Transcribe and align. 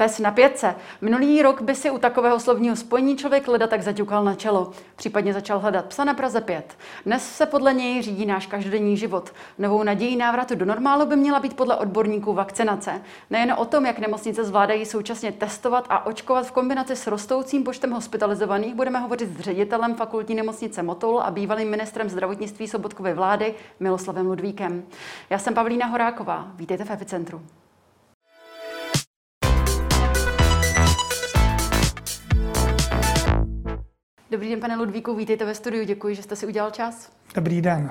Pes 0.00 0.18
na 0.18 0.30
pětce. 0.30 0.74
Minulý 1.00 1.42
rok 1.42 1.62
by 1.62 1.74
si 1.74 1.90
u 1.90 1.98
takového 1.98 2.40
slovního 2.40 2.76
spojení 2.76 3.16
člověk 3.16 3.48
leda 3.48 3.66
tak 3.66 3.82
zaťukal 3.82 4.24
na 4.24 4.34
čelo. 4.34 4.70
Případně 4.96 5.32
začal 5.32 5.58
hledat 5.58 5.84
psa 5.84 6.04
na 6.04 6.14
Praze 6.14 6.40
5. 6.40 6.78
Dnes 7.06 7.36
se 7.36 7.46
podle 7.46 7.74
něj 7.74 8.02
řídí 8.02 8.26
náš 8.26 8.46
každodenní 8.46 8.96
život. 8.96 9.32
Novou 9.58 9.82
nadějí 9.82 10.16
návratu 10.16 10.54
do 10.54 10.64
normálu 10.64 11.06
by 11.06 11.16
měla 11.16 11.40
být 11.40 11.56
podle 11.56 11.76
odborníků 11.76 12.32
vakcinace. 12.32 13.02
Nejen 13.30 13.54
o 13.58 13.64
tom, 13.64 13.86
jak 13.86 13.98
nemocnice 13.98 14.44
zvládají 14.44 14.86
současně 14.86 15.32
testovat 15.32 15.86
a 15.88 16.06
očkovat 16.06 16.46
v 16.46 16.52
kombinaci 16.52 16.96
s 16.96 17.06
rostoucím 17.06 17.64
počtem 17.64 17.90
hospitalizovaných, 17.90 18.74
budeme 18.74 18.98
hovořit 18.98 19.38
s 19.38 19.40
ředitelem 19.40 19.94
fakultní 19.94 20.34
nemocnice 20.34 20.82
Motol 20.82 21.20
a 21.20 21.30
bývalým 21.30 21.70
ministrem 21.70 22.08
zdravotnictví 22.08 22.68
Sobotkovy 22.68 23.14
vlády 23.14 23.54
Miloslavem 23.80 24.26
Ludvíkem. 24.26 24.82
Já 25.30 25.38
jsem 25.38 25.54
Pavlína 25.54 25.86
Horáková. 25.86 26.48
Vítejte 26.56 26.84
v 26.84 26.90
Epicentru. 26.90 27.42
Dobrý 34.30 34.48
den, 34.50 34.60
pane 34.60 34.76
Ludvíku, 34.76 35.14
vítejte 35.14 35.44
ve 35.44 35.54
studiu. 35.54 35.84
Děkuji, 35.84 36.14
že 36.14 36.22
jste 36.22 36.36
si 36.36 36.46
udělal 36.46 36.70
čas. 36.70 37.12
Dobrý 37.34 37.62
den. 37.62 37.90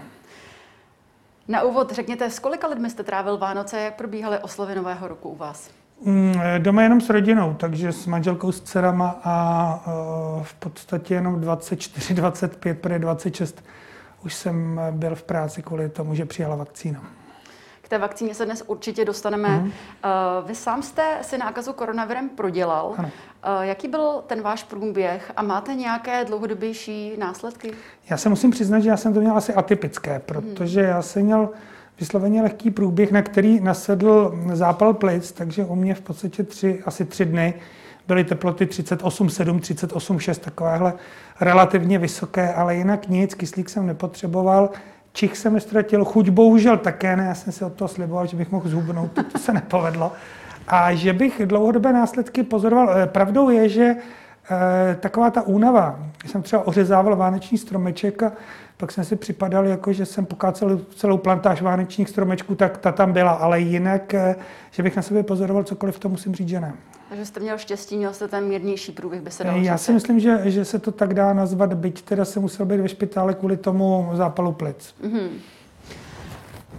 Na 1.47 1.61
úvod 1.61 1.91
řekněte, 1.91 2.29
s 2.29 2.39
kolika 2.39 2.67
lidmi 2.67 2.89
jste 2.89 3.03
trávil 3.03 3.37
Vánoce, 3.37 3.79
jak 3.79 3.95
probíhaly 3.95 4.39
oslavy 4.39 4.75
Nového 4.75 5.07
roku 5.07 5.29
u 5.29 5.35
vás? 5.35 5.71
Mm, 6.01 6.33
doma 6.57 6.83
jenom 6.83 7.01
s 7.01 7.09
rodinou, 7.09 7.53
takže 7.53 7.91
s 7.91 8.05
manželkou, 8.05 8.51
s 8.51 8.61
dcerama 8.61 9.19
a 9.23 9.83
uh, 10.37 10.43
v 10.43 10.53
podstatě 10.53 11.13
jenom 11.13 11.41
24, 11.41 12.13
25, 12.13 12.85
26 12.97 13.63
už 14.25 14.33
jsem 14.33 14.81
byl 14.91 15.15
v 15.15 15.23
práci 15.23 15.61
kvůli 15.61 15.89
tomu, 15.89 16.15
že 16.15 16.25
přijala 16.25 16.55
vakcína. 16.55 17.03
K 17.87 17.89
té 17.89 17.97
vakcíně 17.97 18.33
se 18.33 18.45
dnes 18.45 18.63
určitě 18.67 19.05
dostaneme. 19.05 19.49
Mm. 19.49 19.71
Vy 20.45 20.55
sám 20.55 20.83
jste 20.83 21.03
si 21.21 21.37
nákazu 21.37 21.73
koronavirem 21.73 22.29
prodělal. 22.29 22.93
Ano. 22.97 23.09
Jaký 23.61 23.87
byl 23.87 24.23
ten 24.27 24.41
váš 24.41 24.63
průběh 24.63 25.31
a 25.35 25.41
máte 25.41 25.73
nějaké 25.73 26.25
dlouhodobější 26.25 27.13
následky? 27.17 27.71
Já 28.09 28.17
se 28.17 28.29
musím 28.29 28.51
přiznat, 28.51 28.79
že 28.79 28.89
já 28.89 28.97
jsem 28.97 29.13
to 29.13 29.19
měl 29.19 29.37
asi 29.37 29.53
atypické, 29.53 30.21
protože 30.25 30.81
já 30.81 31.01
jsem 31.01 31.23
měl 31.23 31.49
vysloveně 31.99 32.41
lehký 32.41 32.71
průběh, 32.71 33.11
na 33.11 33.21
který 33.21 33.59
nasedl 33.59 34.39
zápal 34.53 34.93
plic, 34.93 35.31
takže 35.31 35.65
u 35.65 35.75
mě 35.75 35.95
v 35.95 36.01
podstatě 36.01 36.43
tři, 36.43 36.83
asi 36.85 37.05
tři 37.05 37.25
dny 37.25 37.53
byly 38.07 38.23
teploty 38.23 38.65
38,7, 38.65 39.59
38,6, 39.59 40.35
takovéhle 40.35 40.93
relativně 41.39 41.99
vysoké, 41.99 42.53
ale 42.53 42.75
jinak 42.75 43.07
nic, 43.07 43.33
kyslík 43.33 43.69
jsem 43.69 43.87
nepotřeboval. 43.87 44.69
Čich 45.17 45.37
jsem 45.37 45.53
nestratil, 45.53 46.05
chuť 46.05 46.29
bohužel 46.29 46.77
také 46.77 47.15
ne, 47.15 47.25
já 47.25 47.35
jsem 47.35 47.53
si 47.53 47.65
od 47.65 47.73
toho 47.73 47.87
sliboval, 47.87 48.27
že 48.27 48.37
bych 48.37 48.51
mohl 48.51 48.69
zhubnout, 48.69 49.11
to, 49.11 49.23
to 49.23 49.37
se 49.37 49.53
nepovedlo. 49.53 50.11
A 50.67 50.93
že 50.93 51.13
bych 51.13 51.41
dlouhodobé 51.45 51.93
následky 51.93 52.43
pozoroval. 52.43 52.89
Eh, 52.97 53.07
pravdou 53.07 53.49
je, 53.49 53.69
že 53.69 53.83
e, 53.83 54.95
taková 54.95 55.31
ta 55.31 55.41
únava, 55.41 55.99
jsem 56.25 56.41
třeba 56.41 56.67
ořezával 56.67 57.15
vánoční 57.15 57.57
stromeček 57.57 58.23
a 58.23 58.31
pak 58.77 58.91
jsem 58.91 59.03
si 59.03 59.15
připadal, 59.15 59.65
jako 59.65 59.93
že 59.93 60.05
jsem 60.05 60.25
pokácel 60.25 60.81
celou 60.95 61.17
plantáž 61.17 61.61
vánečních 61.61 62.09
stromečků, 62.09 62.55
tak 62.55 62.77
ta 62.77 62.91
tam 62.91 63.13
byla, 63.13 63.31
ale 63.31 63.59
jinak, 63.59 64.13
e, 64.13 64.35
že 64.71 64.83
bych 64.83 64.95
na 64.95 65.01
sobě 65.01 65.23
pozoroval 65.23 65.63
cokoliv, 65.63 65.99
to 65.99 66.09
musím 66.09 66.35
říct, 66.35 66.49
že 66.49 66.59
ne. 66.59 66.73
Takže 67.09 67.25
jste 67.25 67.39
měl 67.39 67.57
štěstí, 67.57 67.97
měl 67.97 68.13
jste 68.13 68.27
ten 68.27 68.47
mírnější 68.47 68.91
průběh, 68.91 69.21
by 69.21 69.31
se 69.31 69.43
dalo 69.43 69.57
Já 69.61 69.77
si 69.77 69.93
myslím, 69.93 70.19
že, 70.19 70.41
že 70.45 70.65
se 70.65 70.79
to 70.79 70.91
tak 70.91 71.13
dá 71.13 71.33
nazvat, 71.33 71.73
byť 71.73 72.01
teda 72.01 72.25
se 72.25 72.39
musel 72.39 72.65
být 72.65 72.79
ve 72.79 72.89
špitále 72.89 73.33
kvůli 73.33 73.57
tomu 73.57 74.09
zápalu 74.13 74.51
plic. 74.51 74.95
Mm-hmm. 75.03 75.29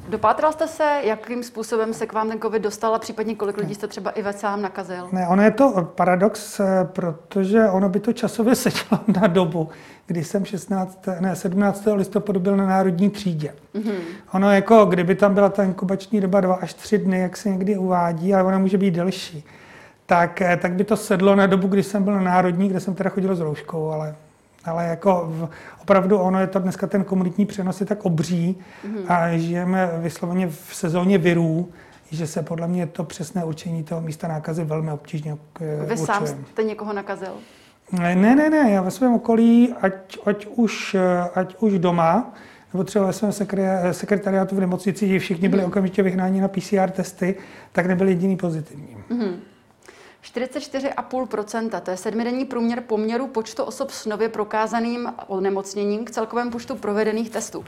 Dopátral 0.09 0.53
jste 0.53 0.69
se, 0.69 1.01
jakým 1.05 1.43
způsobem 1.43 1.95
se 1.95 2.07
k 2.07 2.13
vám 2.13 2.29
ten 2.29 2.41
covid 2.41 2.63
dostal 2.63 2.95
a 2.95 2.99
případně 2.99 3.35
kolik 3.35 3.57
lidí 3.57 3.75
jste 3.75 3.87
třeba 3.87 4.11
i 4.11 4.23
ve 4.23 4.33
sám 4.33 4.63
nakazil? 4.63 5.09
Ne, 5.13 5.29
ono 5.29 5.43
je 5.43 5.51
to 5.51 5.93
paradox, 5.95 6.61
eh, 6.61 6.89
protože 6.93 7.69
ono 7.69 7.89
by 7.89 8.01
to 8.01 8.13
časově 8.13 8.55
sedělo 8.65 9.01
na 9.21 9.27
dobu, 9.27 9.69
kdy 10.07 10.25
jsem 10.25 10.45
16, 10.45 11.09
ne, 11.21 11.37
17. 11.37 11.89
listopadu 11.95 12.41
byl 12.41 12.57
na 12.57 12.67
národní 12.67 13.11
třídě. 13.11 13.55
Mm-hmm. 13.75 13.99
Ono 14.33 14.53
jako, 14.53 14.85
kdyby 14.85 15.15
tam 15.15 15.35
byla 15.35 15.49
ta 15.49 15.65
inkubační 15.65 16.21
doba 16.21 16.41
2 16.41 16.55
až 16.55 16.75
3 16.75 16.99
dny, 16.99 17.19
jak 17.19 17.37
se 17.37 17.49
někdy 17.51 17.79
uvádí, 17.79 18.35
ale 18.35 18.43
ona 18.43 18.59
může 18.59 18.79
být 18.79 18.95
delší, 18.95 19.45
tak, 20.07 20.43
eh, 20.43 20.57
tak 20.57 20.73
by 20.73 20.85
to 20.85 20.97
sedlo 20.97 21.37
na 21.37 21.47
dobu, 21.47 21.69
kdy 21.69 21.83
jsem 21.83 22.05
byl 22.05 22.15
na 22.15 22.23
národní, 22.23 22.69
kde 22.69 22.81
jsem 22.81 22.95
teda 22.95 23.11
chodil 23.11 23.37
s 23.37 23.41
rouškou, 23.41 23.91
ale 23.91 24.15
ale 24.65 24.87
jako 24.87 25.25
v, 25.29 25.49
opravdu 25.83 26.19
ono 26.19 26.41
je 26.41 26.47
to 26.47 26.59
dneska 26.59 26.87
ten 26.87 27.05
komunitní 27.05 27.47
přenos 27.47 27.81
je 27.81 27.87
tak 27.87 28.05
obří 28.05 28.59
mm-hmm. 28.87 29.13
a 29.13 29.39
žijeme 29.39 29.91
vysloveně 29.99 30.49
v 30.49 30.71
sezóně 30.73 31.19
virů, 31.19 31.69
že 32.11 32.27
se 32.27 32.43
podle 32.43 32.69
mě 32.69 32.87
to 32.87 33.05
přesné 33.05 33.45
určení 33.45 33.85
toho 33.85 34.01
místa 34.01 34.29
nákazy 34.29 34.65
velmi 34.65 34.93
obtížně 34.93 35.37
Vy 35.61 35.81
určuje. 35.81 35.97
sám 35.97 36.27
jste 36.27 36.63
někoho 36.63 36.93
nakazil? 36.93 37.33
Ne, 37.93 38.15
ne, 38.17 38.51
ne, 38.51 38.71
já 38.71 38.83
ve 38.83 38.91
svém 38.91 39.15
okolí, 39.15 39.75
ať, 39.81 40.19
ať, 40.25 40.47
už, 40.47 40.97
ať 41.35 41.57
už 41.61 41.79
doma, 41.79 42.35
nebo 42.73 42.85
třeba 42.85 43.07
ve 43.07 43.13
svém 43.13 43.33
sekretariátu 43.93 44.57
v 44.57 44.61
nemocnici, 44.61 45.09
kde 45.09 45.19
všichni 45.19 45.49
byli 45.49 45.63
mm. 45.63 45.69
okamžitě 45.69 46.03
vyhnáni 46.03 46.41
na 46.41 46.49
PCR 46.49 46.91
testy, 46.91 47.35
tak 47.73 47.87
nebyl 47.87 48.09
jediný 48.09 48.37
pozitivní. 48.37 48.97
Mm. 49.11 49.37
44,5%, 50.25 51.81
to 51.81 51.91
je 51.91 51.97
sedmidenní 51.97 52.45
průměr 52.45 52.81
poměru 52.81 53.27
počtu 53.27 53.65
osob 53.65 53.91
s 53.91 54.07
nově 54.07 54.29
prokázaným 54.29 55.13
onemocněním 55.27 56.05
k 56.05 56.11
celkovému 56.11 56.51
počtu 56.51 56.75
provedených 56.75 57.31
testů. 57.31 57.65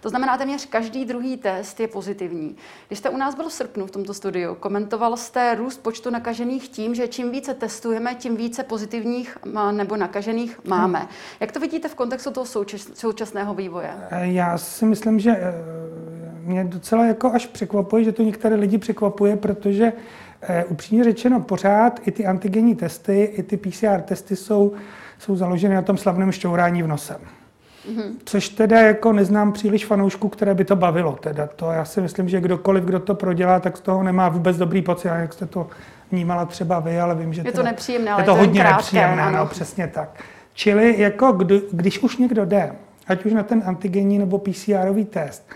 To 0.00 0.08
znamená, 0.08 0.38
téměř 0.38 0.66
každý 0.66 1.04
druhý 1.04 1.36
test 1.36 1.80
je 1.80 1.88
pozitivní. 1.88 2.56
Když 2.86 2.98
jste 2.98 3.10
u 3.10 3.16
nás 3.16 3.34
byl 3.34 3.48
v 3.48 3.52
srpnu 3.52 3.86
v 3.86 3.90
tomto 3.90 4.14
studiu, 4.14 4.54
komentoval 4.54 5.16
jste 5.16 5.54
růst 5.54 5.82
počtu 5.82 6.10
nakažených 6.10 6.68
tím, 6.68 6.94
že 6.94 7.08
čím 7.08 7.30
více 7.30 7.54
testujeme, 7.54 8.14
tím 8.14 8.36
více 8.36 8.62
pozitivních 8.62 9.38
nebo 9.72 9.96
nakažených 9.96 10.60
máme. 10.64 11.08
Jak 11.40 11.52
to 11.52 11.60
vidíte 11.60 11.88
v 11.88 11.94
kontextu 11.94 12.30
toho 12.30 12.46
současného 12.94 13.54
vývoje? 13.54 13.90
Já 14.20 14.58
si 14.58 14.84
myslím, 14.84 15.20
že 15.20 15.30
eh, 15.30 15.54
mě 16.44 16.64
docela 16.64 17.04
jako 17.04 17.32
až 17.32 17.46
překvapuje, 17.46 18.04
že 18.04 18.12
to 18.12 18.22
některé 18.22 18.56
lidi 18.56 18.78
překvapuje, 18.78 19.36
protože 19.36 19.92
upřímně 20.68 21.04
řečeno, 21.04 21.40
pořád 21.40 22.00
i 22.06 22.10
ty 22.10 22.26
antigenní 22.26 22.74
testy, 22.74 23.22
i 23.22 23.42
ty 23.42 23.56
PCR 23.56 24.00
testy 24.00 24.36
jsou, 24.36 24.72
jsou 25.18 25.36
založeny 25.36 25.74
na 25.74 25.82
tom 25.82 25.96
slavném 25.96 26.32
šťourání 26.32 26.82
v 26.82 26.86
nosem. 26.86 27.16
Mm-hmm. 27.88 28.12
Což 28.24 28.48
teda 28.48 28.80
jako 28.80 29.12
neznám 29.12 29.52
příliš 29.52 29.86
fanoušků, 29.86 30.28
které 30.28 30.54
by 30.54 30.64
to 30.64 30.76
bavilo. 30.76 31.12
Teda 31.12 31.46
to 31.46 31.70
já 31.70 31.84
si 31.84 32.00
myslím, 32.00 32.28
že 32.28 32.40
kdokoliv, 32.40 32.84
kdo 32.84 33.00
to 33.00 33.14
prodělá, 33.14 33.60
tak 33.60 33.76
z 33.76 33.80
toho 33.80 34.02
nemá 34.02 34.28
vůbec 34.28 34.56
dobrý 34.56 34.82
pocit. 34.82 35.08
Jak 35.08 35.32
jste 35.32 35.46
to 35.46 35.66
vnímala 36.10 36.44
třeba 36.44 36.80
vy, 36.80 37.00
ale 37.00 37.14
vím, 37.14 37.32
že 37.32 37.42
je 37.44 37.52
to 37.52 37.62
nepříjemné, 37.62 38.10
ale 38.10 38.22
je 38.22 38.26
to, 38.26 38.32
to 38.32 38.38
hodně 38.38 38.60
krátké, 38.60 38.76
nepříjemné, 38.76 39.22
ano. 39.22 39.38
no, 39.38 39.46
přesně 39.46 39.86
tak. 39.86 40.24
Čili 40.54 41.00
jako 41.00 41.32
kdy, 41.32 41.62
když 41.72 41.98
už 41.98 42.16
někdo 42.16 42.44
jde, 42.44 42.72
ať 43.06 43.24
už 43.24 43.32
na 43.32 43.42
ten 43.42 43.62
antigenní 43.66 44.18
nebo 44.18 44.38
PCRový 44.38 45.04
test, 45.04 45.46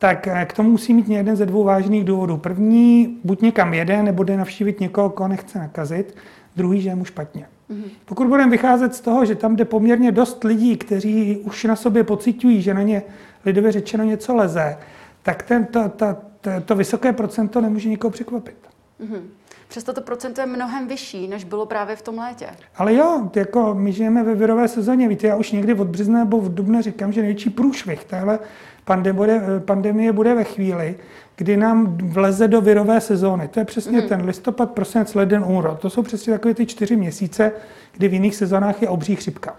tak 0.00 0.28
eh, 0.28 0.46
k 0.46 0.52
tomu 0.52 0.70
musí 0.70 0.94
mít 0.94 1.08
jeden 1.08 1.36
ze 1.36 1.46
dvou 1.46 1.64
vážných 1.64 2.04
důvodů. 2.04 2.36
První, 2.36 3.18
buď 3.24 3.42
někam 3.42 3.74
jede, 3.74 4.02
nebo 4.02 4.22
jde 4.22 4.36
navštívit 4.36 4.80
někoho, 4.80 5.10
koho 5.10 5.28
nechce 5.28 5.58
nakazit. 5.58 6.16
Druhý, 6.56 6.80
že 6.80 6.88
je 6.88 6.94
mu 6.94 7.04
špatně. 7.04 7.46
Mm-hmm. 7.70 7.90
Pokud 8.04 8.26
budeme 8.26 8.50
vycházet 8.50 8.94
z 8.94 9.00
toho, 9.00 9.24
že 9.24 9.34
tam 9.34 9.56
jde 9.56 9.64
poměrně 9.64 10.12
dost 10.12 10.44
lidí, 10.44 10.76
kteří 10.76 11.36
už 11.36 11.64
na 11.64 11.76
sobě 11.76 12.04
pocitují, 12.04 12.62
že 12.62 12.74
na 12.74 12.82
ně 12.82 13.02
lidově 13.44 13.72
řečeno 13.72 14.04
něco 14.04 14.34
leze, 14.34 14.76
tak 15.22 15.42
ten, 15.42 15.64
to, 15.64 15.88
to, 15.88 16.16
to, 16.40 16.50
to 16.64 16.74
vysoké 16.74 17.12
procento 17.12 17.60
nemůže 17.60 17.88
nikoho 17.88 18.10
překvapit. 18.10 18.56
Mm-hmm. 19.00 19.20
Přesto 19.70 19.92
to 19.92 20.00
procento 20.00 20.40
je 20.40 20.46
mnohem 20.46 20.88
vyšší, 20.88 21.28
než 21.28 21.44
bylo 21.44 21.66
právě 21.66 21.96
v 21.96 22.02
tom 22.02 22.18
létě. 22.18 22.46
Ale 22.76 22.94
jo, 22.94 23.30
jako 23.36 23.74
my 23.74 23.92
žijeme 23.92 24.22
ve 24.22 24.34
virové 24.34 24.68
sezóně. 24.68 25.08
Víte, 25.08 25.26
já 25.26 25.36
už 25.36 25.52
někdy 25.52 25.74
od 25.74 25.88
března 25.88 26.18
nebo 26.18 26.40
v 26.40 26.54
dubnu 26.54 26.82
říkám, 26.82 27.12
že 27.12 27.20
největší 27.20 27.50
průšvih 27.50 28.04
téhle 28.04 28.38
pandemie, 28.84 29.42
pandemie 29.64 30.12
bude 30.12 30.34
ve 30.34 30.44
chvíli, 30.44 30.96
kdy 31.36 31.56
nám 31.56 31.98
vleze 32.02 32.48
do 32.48 32.60
virové 32.60 33.00
sezóny. 33.00 33.48
To 33.48 33.60
je 33.60 33.64
přesně 33.64 34.00
mm. 34.00 34.08
ten 34.08 34.24
listopad, 34.24 34.70
prosinec, 34.70 35.14
leden, 35.14 35.44
únor. 35.46 35.78
To 35.80 35.90
jsou 35.90 36.02
přesně 36.02 36.32
takové 36.32 36.54
ty 36.54 36.66
čtyři 36.66 36.96
měsíce, 36.96 37.52
kdy 37.92 38.08
v 38.08 38.12
jiných 38.12 38.36
sezónách 38.36 38.82
je 38.82 38.88
obří 38.88 39.16
chřipka. 39.16 39.56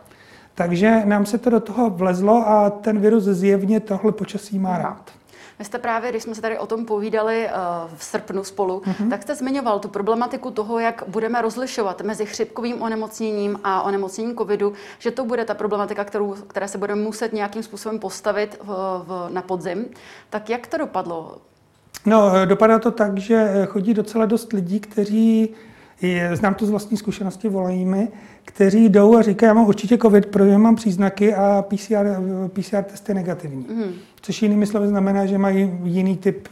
Takže 0.55 1.01
nám 1.05 1.25
se 1.25 1.37
to 1.37 1.49
do 1.49 1.59
toho 1.59 1.89
vlezlo 1.89 2.47
a 2.47 2.69
ten 2.69 2.99
virus 2.99 3.23
zjevně 3.23 3.79
tohle 3.79 4.11
počasí 4.11 4.59
má 4.59 4.77
rád. 4.77 5.11
Vy 5.61 5.65
jste 5.65 5.77
právě, 5.77 6.09
když 6.09 6.23
jsme 6.23 6.35
se 6.35 6.41
tady 6.41 6.59
o 6.59 6.67
tom 6.67 6.85
povídali 6.85 7.45
uh, 7.45 7.51
v 7.97 8.03
srpnu 8.03 8.43
spolu, 8.43 8.79
mm-hmm. 8.79 9.09
tak 9.09 9.21
jste 9.21 9.35
zmiňoval 9.35 9.79
tu 9.79 9.87
problematiku 9.87 10.51
toho, 10.51 10.79
jak 10.79 11.03
budeme 11.07 11.41
rozlišovat 11.41 12.01
mezi 12.01 12.25
chřipkovým 12.25 12.81
onemocněním 12.81 13.59
a 13.63 13.81
onemocněním 13.81 14.37
covidu, 14.37 14.73
že 14.99 15.11
to 15.11 15.25
bude 15.25 15.45
ta 15.45 15.53
problematika, 15.53 16.03
kterou, 16.03 16.35
které 16.47 16.67
se 16.67 16.77
budeme 16.77 17.01
muset 17.01 17.33
nějakým 17.33 17.63
způsobem 17.63 17.99
postavit 17.99 18.59
v, 18.63 18.67
v, 19.07 19.29
na 19.33 19.41
podzim. 19.41 19.85
Tak 20.29 20.49
jak 20.49 20.67
to 20.67 20.77
dopadlo? 20.77 21.37
No, 22.05 22.31
dopadá 22.45 22.79
to 22.79 22.91
tak, 22.91 23.17
že 23.17 23.65
chodí 23.65 23.93
docela 23.93 24.25
dost 24.25 24.53
lidí, 24.53 24.79
kteří 24.79 25.49
znám 26.33 26.53
to 26.53 26.65
z 26.65 26.69
vlastní 26.69 26.97
zkušenosti, 26.97 27.49
volají 27.49 27.85
mi, 27.85 28.07
kteří 28.45 28.89
jdou 28.89 29.17
a 29.17 29.21
říkají, 29.21 29.47
já 29.47 29.53
mám 29.53 29.67
určitě 29.67 29.97
covid, 29.97 30.25
protože 30.25 30.57
mám 30.57 30.75
příznaky 30.75 31.35
a 31.35 31.65
PCR, 31.67 32.05
PCR 32.53 32.83
test 32.83 33.09
je 33.09 33.15
negativní. 33.15 33.65
Mm. 33.69 33.93
Což 34.21 34.41
jinými 34.41 34.67
slovy 34.67 34.87
znamená, 34.87 35.25
že 35.25 35.37
mají 35.37 35.79
jiný 35.83 36.17
typ, 36.17 36.47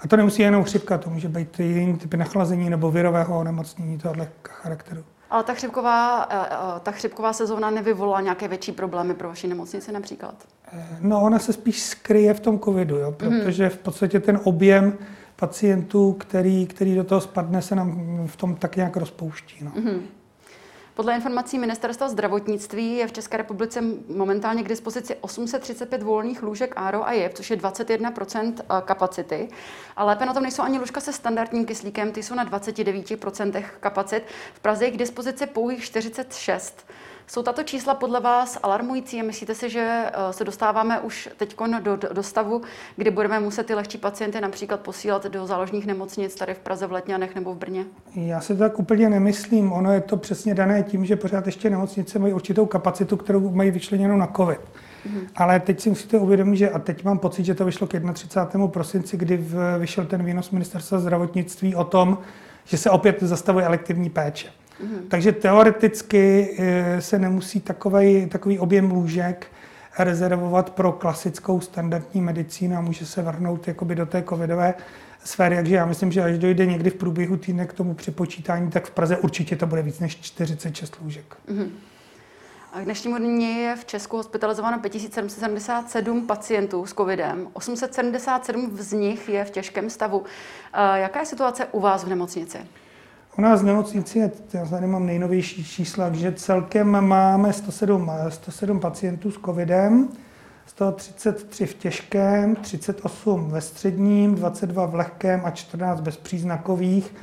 a 0.00 0.08
to 0.08 0.16
nemusí 0.16 0.42
jenom 0.42 0.64
chřipka, 0.64 0.98
to 0.98 1.10
může 1.10 1.28
být 1.28 1.60
jiný 1.60 1.96
typ 1.96 2.14
nachlazení 2.14 2.70
nebo 2.70 2.90
virového 2.90 3.38
onemocnění 3.38 3.98
tohoto 3.98 4.26
charakteru. 4.42 5.04
Ale 5.30 5.44
ta 5.44 5.54
chřipková, 5.54 6.26
eh, 6.30 6.36
eh, 6.50 6.80
ta 6.80 6.90
chřipková 6.90 7.32
sezóna 7.32 7.70
nevyvolá 7.70 8.20
nějaké 8.20 8.48
větší 8.48 8.72
problémy 8.72 9.14
pro 9.14 9.28
vaši 9.28 9.48
nemocnici 9.48 9.92
například? 9.92 10.34
Eh, 10.72 10.86
no, 11.00 11.22
ona 11.22 11.38
se 11.38 11.52
spíš 11.52 11.82
skryje 11.82 12.34
v 12.34 12.40
tom 12.40 12.60
covidu, 12.60 12.96
jo, 12.96 13.14
mhm. 13.22 13.40
protože 13.40 13.68
v 13.68 13.78
podstatě 13.78 14.20
ten 14.20 14.40
objem 14.44 14.98
pacientů, 15.46 16.12
který, 16.12 16.66
který 16.66 16.94
do 16.94 17.04
toho 17.04 17.20
spadne, 17.20 17.62
se 17.62 17.74
nám 17.74 18.22
v 18.26 18.36
tom 18.36 18.56
tak 18.56 18.76
nějak 18.76 18.96
rozpouští. 18.96 19.64
No. 19.64 19.70
Mm-hmm. 19.70 20.00
Podle 20.94 21.14
informací 21.14 21.58
Ministerstva 21.58 22.08
zdravotnictví 22.08 22.96
je 22.96 23.06
v 23.06 23.12
České 23.12 23.36
republice 23.36 23.84
momentálně 24.08 24.62
k 24.62 24.68
dispozici 24.68 25.16
835 25.20 26.02
volných 26.02 26.42
lůžek 26.42 26.74
ARO 26.76 27.08
a 27.08 27.12
JEV, 27.12 27.34
což 27.34 27.50
je 27.50 27.56
21 27.56 28.12
eh, 28.18 28.82
kapacity. 28.84 29.48
A 29.96 30.04
lépe 30.04 30.26
na 30.26 30.34
tom 30.34 30.42
nejsou 30.42 30.62
ani 30.62 30.78
lůžka 30.78 31.00
se 31.00 31.12
standardním 31.12 31.66
kyslíkem, 31.66 32.12
ty 32.12 32.22
jsou 32.22 32.34
na 32.34 32.46
29% 32.46 33.64
kapacit. 33.80 34.22
V 34.54 34.60
Praze 34.60 34.84
je 34.84 34.90
k 34.90 34.96
dispozici 34.96 35.46
pouhých 35.46 35.84
46. 35.84 36.86
Jsou 37.26 37.42
tato 37.42 37.62
čísla 37.62 37.94
podle 37.94 38.20
vás 38.20 38.58
alarmující 38.62 39.20
a 39.20 39.24
myslíte 39.24 39.54
si, 39.54 39.70
že 39.70 40.04
eh, 40.06 40.32
se 40.32 40.44
dostáváme 40.44 41.00
už 41.00 41.28
teď 41.36 41.56
do, 41.80 41.96
do 42.12 42.22
stavu, 42.22 42.62
kdy 42.96 43.10
budeme 43.10 43.40
muset 43.40 43.66
ty 43.66 43.74
lehčí 43.74 43.98
pacienty 43.98 44.40
například 44.40 44.80
posílat 44.80 45.26
do 45.26 45.46
záložních 45.46 45.86
nemocnic 45.86 46.34
tady 46.34 46.54
v 46.54 46.58
Praze, 46.58 46.86
v 46.86 46.92
Letňanech 46.92 47.34
nebo 47.34 47.54
v 47.54 47.58
Brně? 47.58 47.84
Já 48.14 48.40
si 48.40 48.52
to 48.52 48.58
tak 48.58 48.78
úplně 48.78 49.10
nemyslím. 49.10 49.72
Ono 49.72 49.92
je 49.92 50.00
to 50.00 50.16
přesně 50.16 50.54
dané 50.54 50.82
tím, 50.82 51.04
že 51.06 51.16
pořád 51.16 51.46
ještě 51.46 51.70
nemocnice 51.70 52.18
mají 52.18 52.32
určitou 52.32 52.66
kapacitu, 52.66 53.16
kterou 53.16 53.50
mají 53.50 53.70
vyčleněnou 53.70 54.16
na 54.16 54.26
COVID. 54.26 54.60
Mm-hmm. 54.60 55.26
Ale 55.36 55.60
teď 55.60 55.80
si 55.80 55.88
musíte 55.88 56.18
uvědomit, 56.18 56.56
že 56.56 56.70
a 56.70 56.78
teď 56.78 57.04
mám 57.04 57.18
pocit, 57.18 57.44
že 57.44 57.54
to 57.54 57.64
vyšlo 57.64 57.86
k 57.86 57.90
31. 58.12 58.68
prosinci, 58.68 59.16
kdy 59.16 59.44
vyšel 59.78 60.04
ten 60.04 60.24
výnos 60.24 60.50
ministerstva 60.50 60.98
zdravotnictví 60.98 61.74
o 61.74 61.84
tom, 61.84 62.18
že 62.64 62.78
se 62.78 62.90
opět 62.90 63.22
zastavuje 63.22 63.66
elektivní 63.66 64.10
péče. 64.10 64.48
Mm-hmm. 64.82 65.08
Takže 65.08 65.32
teoreticky 65.32 66.54
eh, 66.58 67.00
se 67.00 67.18
nemusí 67.18 67.60
takový, 67.60 68.26
takový 68.26 68.58
objem 68.58 68.90
lůžek 68.90 69.46
rezervovat 69.98 70.70
pro 70.70 70.92
klasickou 70.92 71.60
standardní 71.60 72.20
medicínu 72.20 72.76
a 72.76 72.80
může 72.80 73.06
se 73.06 73.22
vrhnout 73.22 73.68
jakoby 73.68 73.94
do 73.94 74.06
té 74.06 74.22
covidové 74.22 74.74
sféry. 75.24 75.56
Takže 75.56 75.74
já 75.74 75.86
myslím, 75.86 76.12
že 76.12 76.22
až 76.22 76.38
dojde 76.38 76.66
někdy 76.66 76.90
v 76.90 76.94
průběhu 76.94 77.36
týdne 77.36 77.66
k 77.66 77.72
tomu 77.72 77.94
přepočítání, 77.94 78.70
tak 78.70 78.86
v 78.86 78.90
Praze 78.90 79.16
určitě 79.16 79.56
to 79.56 79.66
bude 79.66 79.82
víc 79.82 80.00
než 80.00 80.20
46 80.20 80.96
lůžek. 81.02 81.36
Mm-hmm. 81.48 81.68
A 82.72 82.80
k 82.80 82.84
dnešnímu 82.84 83.18
dní 83.18 83.62
je 83.62 83.76
v 83.76 83.84
Česku 83.84 84.16
hospitalizováno 84.16 84.78
5777 84.78 86.26
pacientů 86.26 86.86
s 86.86 86.94
covidem. 86.94 87.48
877 87.52 88.76
z 88.76 88.92
nich 88.92 89.28
je 89.28 89.44
v 89.44 89.50
těžkém 89.50 89.90
stavu. 89.90 90.24
Jaká 90.94 91.20
je 91.20 91.26
situace 91.26 91.66
u 91.66 91.80
vás 91.80 92.04
v 92.04 92.08
nemocnici? 92.08 92.58
U 93.38 93.40
nás 93.40 93.62
v 93.62 93.64
nemocnici, 93.64 94.30
já 94.52 94.66
tady 94.66 94.86
mám 94.86 95.06
nejnovější 95.06 95.64
čísla, 95.64 96.12
že 96.12 96.32
celkem 96.32 97.00
máme 97.06 97.52
107, 97.52 98.10
107 98.28 98.80
pacientů 98.80 99.30
s 99.30 99.38
covidem, 99.44 100.08
133 100.66 101.66
v 101.66 101.74
těžkém, 101.74 102.56
38 102.56 103.50
ve 103.50 103.60
středním, 103.60 104.34
22 104.34 104.86
v 104.86 104.94
lehkém 104.94 105.40
a 105.44 105.50
14 105.50 106.00
bezpříznakových. 106.00 107.14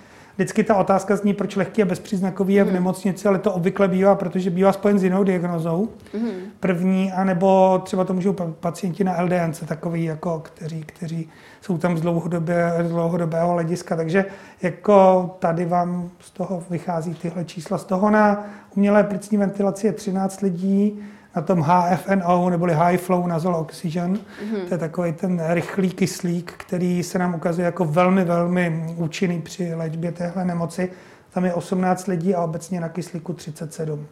Vždycky 0.42 0.64
ta 0.64 0.76
otázka 0.76 1.16
zní, 1.16 1.34
proč 1.34 1.56
lehký 1.56 1.82
a 1.82 1.86
bezpříznakový 1.86 2.54
je 2.54 2.64
v 2.64 2.68
hmm. 2.68 2.74
nemocnici, 2.74 3.28
ale 3.28 3.40
to 3.40 3.54
obvykle 3.54 3.88
bývá, 3.88 4.16
protože 4.16 4.50
bývá 4.50 4.74
spojen 4.74 5.00
s 5.00 5.04
jinou 5.04 5.24
diagnozou. 5.24 5.90
Mm. 6.14 6.30
První, 6.60 7.12
anebo 7.12 7.82
třeba 7.84 8.04
to 8.04 8.14
můžou 8.14 8.34
pacienti 8.60 9.04
na 9.04 9.22
LDNC, 9.22 9.64
takový, 9.66 10.04
jako, 10.04 10.40
kteří, 10.40 10.82
kteří 10.82 11.30
jsou 11.62 11.78
tam 11.78 11.98
z, 11.98 12.02
dlouhodobě, 12.02 12.74
z 12.84 12.90
dlouhodobého 12.90 13.52
hlediska. 13.52 13.96
Takže 13.96 14.26
jako 14.62 15.30
tady 15.40 15.66
vám 15.66 16.10
z 16.20 16.32
toho 16.32 16.64
vychází 16.70 17.14
tyhle 17.14 17.46
čísla. 17.46 17.78
Z 17.78 17.84
toho 17.84 18.10
na 18.10 18.46
umělé 18.76 19.04
plicní 19.04 19.38
ventilaci 19.38 19.88
je 19.88 19.94
13 19.94 20.42
lidí, 20.42 21.00
na 21.36 21.42
tom 21.42 21.62
HFNO, 21.62 22.50
neboli 22.50 22.74
High 22.74 22.98
Flow 22.98 23.28
Nasal 23.28 23.56
Oxygen. 23.56 24.13
Mm-hmm. 24.13 24.68
To 24.68 24.74
je 24.74 24.78
takový 24.78 25.13
ten 25.13 25.42
rychlý 25.48 25.89
kyslík, 25.89 26.54
který 26.57 27.04
se 27.04 27.19
nám 27.19 27.36
ukazuje 27.36 27.66
jako 27.66 27.86
velmi, 27.86 28.25
velmi 28.25 28.95
účinný 28.98 29.42
při 29.42 29.74
léčbě 29.74 30.12
téhle 30.12 30.45
nemoci. 30.45 30.92
Tam 31.33 31.45
je 31.45 31.54
18 31.54 32.07
lidí 32.07 32.36
a 32.36 32.44
obecně 32.44 32.81
na 32.81 32.89
kyslíku 32.89 33.33
37. 33.33 34.07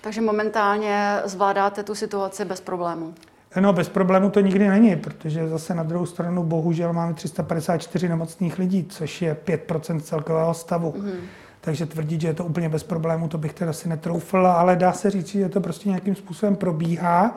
Takže 0.00 0.20
momentálně 0.20 1.20
zvládáte 1.24 1.82
tu 1.82 1.94
situaci 1.94 2.44
bez 2.44 2.60
problému? 2.60 3.14
No, 3.60 3.72
bez 3.72 3.88
problému 3.88 4.30
to 4.30 4.40
nikdy 4.40 4.68
není, 4.68 4.96
protože 4.96 5.48
zase 5.48 5.74
na 5.74 5.82
druhou 5.82 6.06
stranu 6.06 6.42
bohužel 6.42 6.92
máme 6.92 7.14
354 7.14 8.08
nemocných 8.08 8.58
lidí, 8.58 8.86
což 8.88 9.22
je 9.22 9.36
5% 9.46 10.00
celkového 10.00 10.54
stavu. 10.54 10.92
Mm-hmm. 10.92 11.18
Takže 11.68 11.86
tvrdit, 11.86 12.20
že 12.20 12.28
je 12.28 12.34
to 12.34 12.44
úplně 12.44 12.68
bez 12.68 12.82
problému, 12.82 13.28
to 13.28 13.38
bych 13.38 13.52
teda 13.52 13.72
si 13.72 13.88
netroufl, 13.88 14.46
ale 14.46 14.76
dá 14.76 14.92
se 14.92 15.10
říct, 15.10 15.28
že 15.28 15.48
to 15.48 15.60
prostě 15.60 15.88
nějakým 15.88 16.14
způsobem 16.14 16.56
probíhá. 16.56 17.36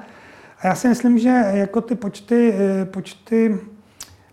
A 0.59 0.67
já 0.67 0.75
si 0.75 0.87
myslím, 0.87 1.19
že 1.19 1.43
jako 1.53 1.81
ty 1.81 1.95
počty, 1.95 2.53
eh, 2.53 2.85
počty 2.85 3.57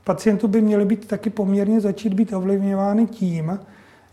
pacientů 0.05 0.49
by 0.49 0.61
měly 0.61 0.85
být 0.85 1.09
taky 1.09 1.31
poměrně 1.31 1.81
začít 1.81 2.15
být 2.15 2.33
ovlivňovány 2.33 3.07
tím, 3.07 3.59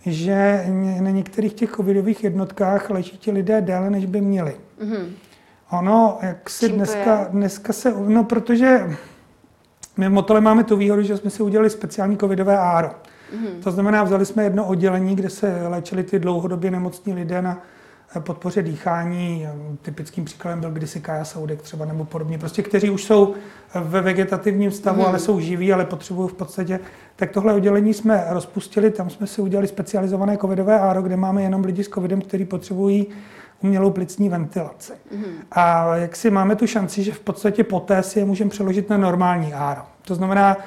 že 0.06 0.66
na 1.00 1.10
některých 1.10 1.54
těch 1.54 1.72
covidových 1.72 2.24
jednotkách 2.24 2.90
leží 2.90 3.18
ti 3.18 3.32
lidé 3.32 3.62
déle, 3.62 3.90
než 3.90 4.06
by 4.06 4.22
měli. 4.22 4.56
Mm-hmm. 4.82 5.06
Ono, 5.72 6.18
jak 6.22 6.50
si 6.50 6.70
dneska, 6.70 7.28
dneska 7.32 7.74
se, 7.74 7.94
no 8.08 8.24
protože 8.24 8.98
my 9.98 10.08
v 10.08 10.12
Motole 10.12 10.42
máme 10.42 10.64
tu 10.64 10.78
výhodu, 10.78 11.02
že 11.02 11.18
jsme 11.18 11.30
si 11.30 11.44
udělali 11.44 11.70
speciální 11.70 12.18
covidové 12.18 12.58
áro. 12.58 12.90
Mm-hmm. 13.36 13.64
To 13.64 13.72
znamená, 13.72 14.04
vzali 14.04 14.26
jsme 14.26 14.44
jedno 14.44 14.66
oddělení, 14.66 15.16
kde 15.16 15.30
se 15.30 15.68
léčili 15.68 16.04
ty 16.04 16.20
dlouhodobě 16.20 16.72
nemocní 16.72 17.14
lidé 17.14 17.42
na 17.42 17.62
podpoře 18.20 18.62
dýchání. 18.62 19.48
Typickým 19.82 20.26
příkladem 20.26 20.60
byl 20.60 20.72
kdysi 20.72 21.00
Kaja 21.00 21.26
Soudek 21.26 21.62
třeba 21.62 21.86
nebo 21.86 22.06
podobně. 22.06 22.38
Prostě 22.38 22.64
kteří 22.64 22.90
už 22.90 23.04
jsou 23.04 23.34
ve 23.76 24.02
vegetativním 24.02 24.72
stavu, 24.72 25.02
mm-hmm. 25.02 25.08
ale 25.08 25.20
jsou 25.20 25.40
živí, 25.40 25.74
ale 25.74 25.86
potřebují 25.86 26.30
v 26.30 26.34
podstatě. 26.34 26.80
Tak 27.16 27.32
tohle 27.32 27.54
oddělení 27.54 27.94
jsme 27.94 28.26
rozpustili, 28.30 28.92
tam 28.92 29.10
jsme 29.10 29.28
si 29.28 29.42
udělali 29.42 29.68
specializované 29.68 30.38
covidové 30.38 30.80
áro, 30.80 31.02
kde 31.02 31.18
máme 31.18 31.42
jenom 31.42 31.64
lidi 31.64 31.84
s 31.84 31.90
covidem, 31.90 32.22
kteří 32.22 32.46
potřebují 32.46 33.08
umělou 33.64 33.92
plicní 33.92 34.30
ventilaci. 34.30 34.94
Mm-hmm. 34.94 35.34
A 35.52 35.96
jak 35.96 36.16
si 36.16 36.30
máme 36.30 36.56
tu 36.56 36.68
šanci, 36.68 37.04
že 37.04 37.12
v 37.12 37.20
podstatě 37.20 37.64
poté 37.64 38.04
si 38.04 38.20
je 38.20 38.26
můžeme 38.26 38.50
přeložit 38.50 38.90
na 38.90 38.98
normální 38.98 39.54
áro. 39.54 39.82
To 40.02 40.16
znamená, 40.16 40.58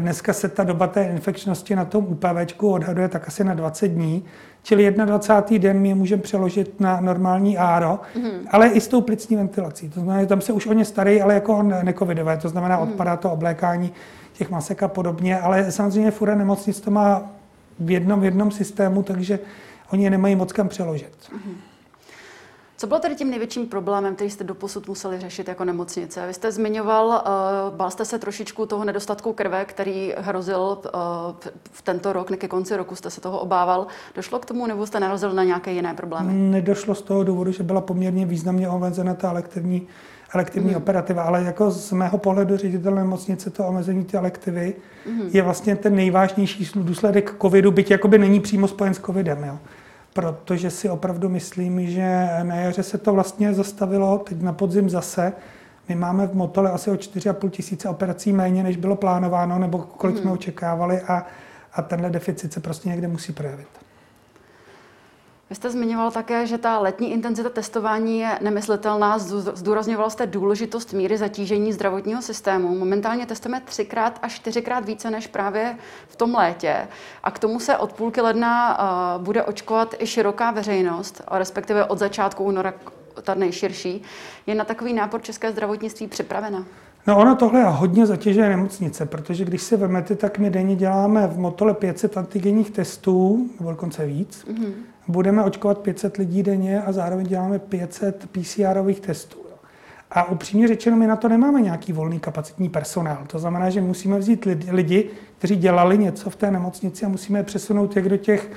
Dneska 0.00 0.32
se 0.32 0.48
ta 0.48 0.64
doba 0.64 0.86
té 0.86 1.04
infekčnosti 1.04 1.76
na 1.76 1.84
tom 1.84 2.04
UPVčku 2.04 2.70
odhaduje 2.70 3.08
tak 3.08 3.28
asi 3.28 3.44
na 3.44 3.54
20 3.54 3.88
dní, 3.88 4.24
čili 4.62 4.90
21. 4.90 5.62
den 5.62 5.78
my 5.80 5.88
je 5.88 5.94
můžeme 5.94 6.22
přeložit 6.22 6.80
na 6.80 7.00
normální 7.00 7.58
áro, 7.58 8.00
mm. 8.16 8.30
ale 8.50 8.68
i 8.68 8.80
s 8.80 8.88
tou 8.88 9.00
plicní 9.00 9.36
ventilací. 9.36 9.88
To 9.88 10.00
znamená, 10.00 10.20
že 10.20 10.26
tam 10.26 10.40
se 10.40 10.52
už 10.52 10.66
o 10.66 10.72
ně 10.72 10.84
starají, 10.84 11.22
ale 11.22 11.34
jako 11.34 11.62
nekovidové, 11.62 12.36
to 12.36 12.48
znamená, 12.48 12.76
mm. 12.76 12.82
odpadá 12.82 13.16
to 13.16 13.32
oblékání 13.32 13.92
těch 14.32 14.50
masek 14.50 14.82
a 14.82 14.88
podobně, 14.88 15.38
ale 15.38 15.72
samozřejmě 15.72 16.10
fura 16.10 16.34
nemocnic 16.34 16.80
to 16.80 16.90
má 16.90 17.22
v 17.80 17.90
jednom, 17.90 18.20
v 18.20 18.24
jednom 18.24 18.50
systému, 18.50 19.02
takže 19.02 19.38
oni 19.92 20.04
je 20.04 20.10
nemají 20.10 20.36
moc 20.36 20.52
kam 20.52 20.68
přeložit. 20.68 21.16
Mm. 21.32 21.54
Co 22.76 22.86
bylo 22.86 23.00
tedy 23.00 23.14
tím 23.14 23.30
největším 23.30 23.66
problémem, 23.66 24.14
který 24.14 24.30
jste 24.30 24.44
doposud 24.44 24.88
museli 24.88 25.20
řešit 25.20 25.48
jako 25.48 25.64
nemocnice? 25.64 26.26
Vy 26.26 26.34
jste 26.34 26.52
zmiňoval, 26.52 27.06
uh, 27.06 27.76
bál 27.76 27.90
jste 27.90 28.04
se 28.04 28.18
trošičku 28.18 28.66
toho 28.66 28.84
nedostatku 28.84 29.32
krve, 29.32 29.64
který 29.64 30.14
hrozil 30.18 30.60
uh, 30.60 31.00
v 31.72 31.82
tento 31.82 32.12
rok, 32.12 32.36
ke 32.36 32.48
konci 32.48 32.76
roku 32.76 32.96
jste 32.96 33.10
se 33.10 33.20
toho 33.20 33.38
obával. 33.38 33.86
Došlo 34.14 34.38
k 34.38 34.44
tomu, 34.44 34.66
nebo 34.66 34.86
jste 34.86 35.00
narazil 35.00 35.32
na 35.32 35.44
nějaké 35.44 35.72
jiné 35.72 35.94
problémy? 35.94 36.32
Nedošlo 36.32 36.94
z 36.94 37.02
toho 37.02 37.24
důvodu, 37.24 37.52
že 37.52 37.62
byla 37.62 37.80
poměrně 37.80 38.26
významně 38.26 38.68
omezena 38.68 39.14
ta 39.14 39.30
elektivní, 39.30 39.86
elektivní 40.34 40.70
mm. 40.70 40.76
operativa, 40.76 41.22
ale 41.22 41.42
jako 41.42 41.70
z 41.70 41.92
mého 41.92 42.18
pohledu 42.18 42.56
ředitel 42.56 42.94
nemocnice 42.94 43.50
to 43.50 43.66
omezení 43.66 44.04
ty 44.04 44.16
elektivy 44.16 44.74
mm. 45.06 45.30
je 45.32 45.42
vlastně 45.42 45.76
ten 45.76 45.94
nejvážnější 45.94 46.70
důsledek 46.74 47.34
covidu, 47.42 47.70
byť 47.70 47.90
jakoby 47.90 48.18
není 48.18 48.40
přímo 48.40 48.68
spojen 48.68 48.94
s 48.94 49.00
covidem. 49.00 49.44
Jo 49.44 49.58
protože 50.14 50.70
si 50.70 50.90
opravdu 50.90 51.28
myslím, 51.28 51.90
že 51.90 52.28
na 52.42 52.54
jaře 52.54 52.82
se 52.82 52.98
to 52.98 53.12
vlastně 53.12 53.54
zastavilo, 53.54 54.18
teď 54.18 54.42
na 54.42 54.52
podzim 54.52 54.90
zase. 54.90 55.32
My 55.88 55.94
máme 55.94 56.26
v 56.26 56.34
Motole 56.34 56.70
asi 56.70 56.90
o 56.90 56.94
4,5 56.94 57.50
tisíce 57.50 57.88
operací 57.88 58.32
méně, 58.32 58.62
než 58.62 58.76
bylo 58.76 58.96
plánováno, 58.96 59.58
nebo 59.58 59.78
kolik 59.78 60.16
hmm. 60.16 60.22
jsme 60.22 60.32
očekávali 60.32 61.00
a, 61.00 61.26
a 61.72 61.82
tenhle 61.82 62.10
deficit 62.10 62.52
se 62.52 62.60
prostě 62.60 62.88
někde 62.88 63.08
musí 63.08 63.32
projevit. 63.32 63.83
Vy 65.50 65.56
jste 65.56 65.70
zmiňoval 65.70 66.10
také, 66.10 66.46
že 66.46 66.58
ta 66.58 66.78
letní 66.78 67.12
intenzita 67.12 67.48
testování 67.48 68.18
je 68.18 68.38
nemyslitelná. 68.40 69.18
Zdůrazňoval 69.18 70.10
jste 70.10 70.26
důležitost 70.26 70.92
míry 70.92 71.16
zatížení 71.16 71.72
zdravotního 71.72 72.22
systému. 72.22 72.78
Momentálně 72.78 73.26
testujeme 73.26 73.60
třikrát 73.60 74.18
až 74.22 74.34
čtyřikrát 74.34 74.84
více 74.84 75.10
než 75.10 75.26
právě 75.26 75.78
v 76.08 76.16
tom 76.16 76.34
létě. 76.34 76.88
A 77.22 77.30
k 77.30 77.38
tomu 77.38 77.60
se 77.60 77.76
od 77.76 77.92
půlky 77.92 78.20
ledna 78.20 78.78
uh, 78.78 79.24
bude 79.24 79.42
očkovat 79.42 79.94
i 79.98 80.06
široká 80.06 80.50
veřejnost, 80.50 81.22
respektive 81.30 81.84
od 81.84 81.98
začátku 81.98 82.44
února 82.44 82.74
ta 83.22 83.34
nejširší. 83.34 84.02
Je 84.46 84.54
na 84.54 84.64
takový 84.64 84.92
nápor 84.92 85.22
české 85.22 85.52
zdravotnictví 85.52 86.06
připravena? 86.06 86.64
No 87.06 87.18
ono 87.18 87.36
tohle 87.36 87.64
hodně 87.64 88.06
zatěžuje 88.06 88.48
nemocnice, 88.48 89.06
protože 89.06 89.44
když 89.44 89.62
si 89.62 89.76
vezmete, 89.76 90.16
tak 90.16 90.38
my 90.38 90.50
denně 90.50 90.76
děláme 90.76 91.26
v 91.26 91.38
Motole 91.38 91.74
500 91.74 92.16
antigenních 92.16 92.70
testů, 92.70 93.48
nebo 93.60 93.70
dokonce 93.70 94.06
víc. 94.06 94.46
Mm-hmm. 94.48 94.72
Budeme 95.08 95.42
očkovat 95.42 95.78
500 95.78 96.16
lidí 96.16 96.42
denně 96.42 96.82
a 96.82 96.92
zároveň 96.92 97.26
děláme 97.26 97.58
500 97.58 98.28
PCRových 98.32 99.00
testů. 99.00 99.38
A 100.10 100.24
upřímně 100.24 100.68
řečeno, 100.68 100.96
my 100.96 101.06
na 101.06 101.16
to 101.16 101.28
nemáme 101.28 101.60
nějaký 101.60 101.92
volný 101.92 102.20
kapacitní 102.20 102.68
personál. 102.68 103.18
To 103.26 103.38
znamená, 103.38 103.70
že 103.70 103.80
musíme 103.80 104.18
vzít 104.18 104.48
lidi, 104.70 105.10
kteří 105.38 105.56
dělali 105.56 105.98
něco 105.98 106.30
v 106.30 106.36
té 106.36 106.50
nemocnici 106.50 107.06
a 107.06 107.08
musíme 107.08 107.38
je 107.38 107.42
přesunout 107.42 107.96
jak 107.96 108.08
do 108.08 108.16
těch, 108.16 108.50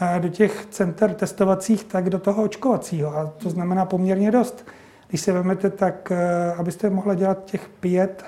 eh, 0.00 0.20
do 0.20 0.28
těch 0.28 0.66
center 0.70 1.14
testovacích, 1.14 1.84
tak 1.84 2.10
do 2.10 2.18
toho 2.18 2.42
očkovacího. 2.42 3.16
A 3.16 3.32
to 3.38 3.50
znamená 3.50 3.84
poměrně 3.84 4.30
dost. 4.30 4.66
Když 5.12 5.20
se 5.20 5.32
vezmete, 5.32 5.70
tak 5.70 6.12
eh, 6.12 6.52
abyste 6.52 6.90
mohla 6.90 7.14
dělat 7.14 7.44
těch 7.44 7.68
pět, 7.80 8.24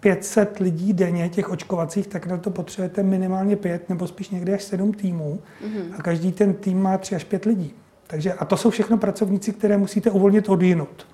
500 0.00 0.58
lidí 0.58 0.92
denně, 0.92 1.28
těch 1.28 1.50
očkovacích, 1.50 2.06
tak 2.06 2.26
na 2.26 2.36
to 2.36 2.50
potřebujete 2.50 3.02
minimálně 3.02 3.56
pět 3.56 3.88
nebo 3.88 4.06
spíš 4.06 4.30
někdy 4.30 4.54
až 4.54 4.62
sedm 4.62 4.92
týmů. 4.92 5.40
Mm-hmm. 5.64 5.94
A 5.98 6.02
každý 6.02 6.32
ten 6.32 6.54
tým 6.54 6.82
má 6.82 6.98
tři 6.98 7.14
až 7.14 7.24
pět 7.24 7.44
lidí. 7.44 7.74
Takže, 8.06 8.32
a 8.32 8.44
to 8.44 8.56
jsou 8.56 8.70
všechno 8.70 8.98
pracovníci, 8.98 9.52
které 9.52 9.76
musíte 9.76 10.10
uvolnit 10.10 10.48
odjinut. 10.48 11.06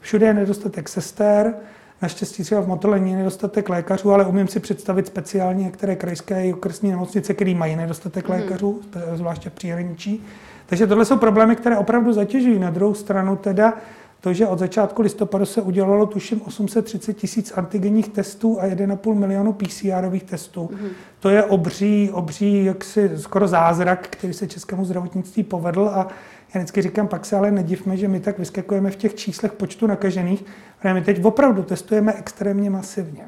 Všude 0.00 0.26
je 0.26 0.34
nedostatek 0.34 0.88
sester, 0.88 1.54
Naštěstí 2.02 2.42
třeba 2.42 2.60
v 2.60 2.68
Motole 2.68 3.00
není 3.00 3.14
nedostatek 3.14 3.68
lékařů, 3.68 4.12
ale 4.12 4.26
umím 4.26 4.48
si 4.48 4.60
představit 4.60 5.06
speciálně 5.06 5.64
některé 5.64 5.96
krajské 5.96 6.46
i 6.46 6.52
okresní 6.52 6.90
nemocnice, 6.90 7.34
které 7.34 7.54
mají 7.54 7.76
nedostatek 7.76 8.28
mm. 8.28 8.34
lékařů, 8.34 8.80
zvláště 9.14 9.50
v 9.50 9.52
příhraničí. 9.52 10.24
Takže 10.66 10.86
tohle 10.86 11.04
jsou 11.04 11.16
problémy, 11.16 11.56
které 11.56 11.76
opravdu 11.76 12.12
zatěžují. 12.12 12.58
Na 12.58 12.70
druhou 12.70 12.94
stranu 12.94 13.36
teda 13.36 13.74
to, 14.20 14.32
že 14.32 14.46
od 14.46 14.58
začátku 14.58 15.02
listopadu 15.02 15.46
se 15.46 15.62
udělalo 15.62 16.06
tuším 16.06 16.42
830 16.42 17.12
tisíc 17.12 17.52
antigenních 17.56 18.08
testů 18.08 18.60
a 18.60 18.66
1,5 18.66 19.14
milionu 19.14 19.52
PCRových 19.52 20.22
testů. 20.22 20.70
Mm-hmm. 20.72 20.88
To 21.20 21.28
je 21.28 21.44
obří, 21.44 22.10
obří 22.12 22.64
jaksi 22.64 23.10
skoro 23.16 23.48
zázrak, 23.48 24.08
který 24.08 24.32
se 24.32 24.46
českému 24.46 24.84
zdravotnictví 24.84 25.42
povedl 25.42 25.88
a 25.88 26.08
já 26.54 26.60
vždycky 26.60 26.82
říkám, 26.82 27.08
pak 27.08 27.26
se 27.26 27.36
ale 27.36 27.50
nedivme, 27.50 27.96
že 27.96 28.08
my 28.08 28.20
tak 28.20 28.38
vyskakujeme 28.38 28.90
v 28.90 28.96
těch 28.96 29.14
číslech 29.14 29.52
počtu 29.52 29.86
nakažených, 29.86 30.44
protože 30.78 30.94
my 30.94 31.02
teď 31.02 31.24
opravdu 31.24 31.62
testujeme 31.62 32.14
extrémně 32.18 32.70
masivně. 32.70 33.24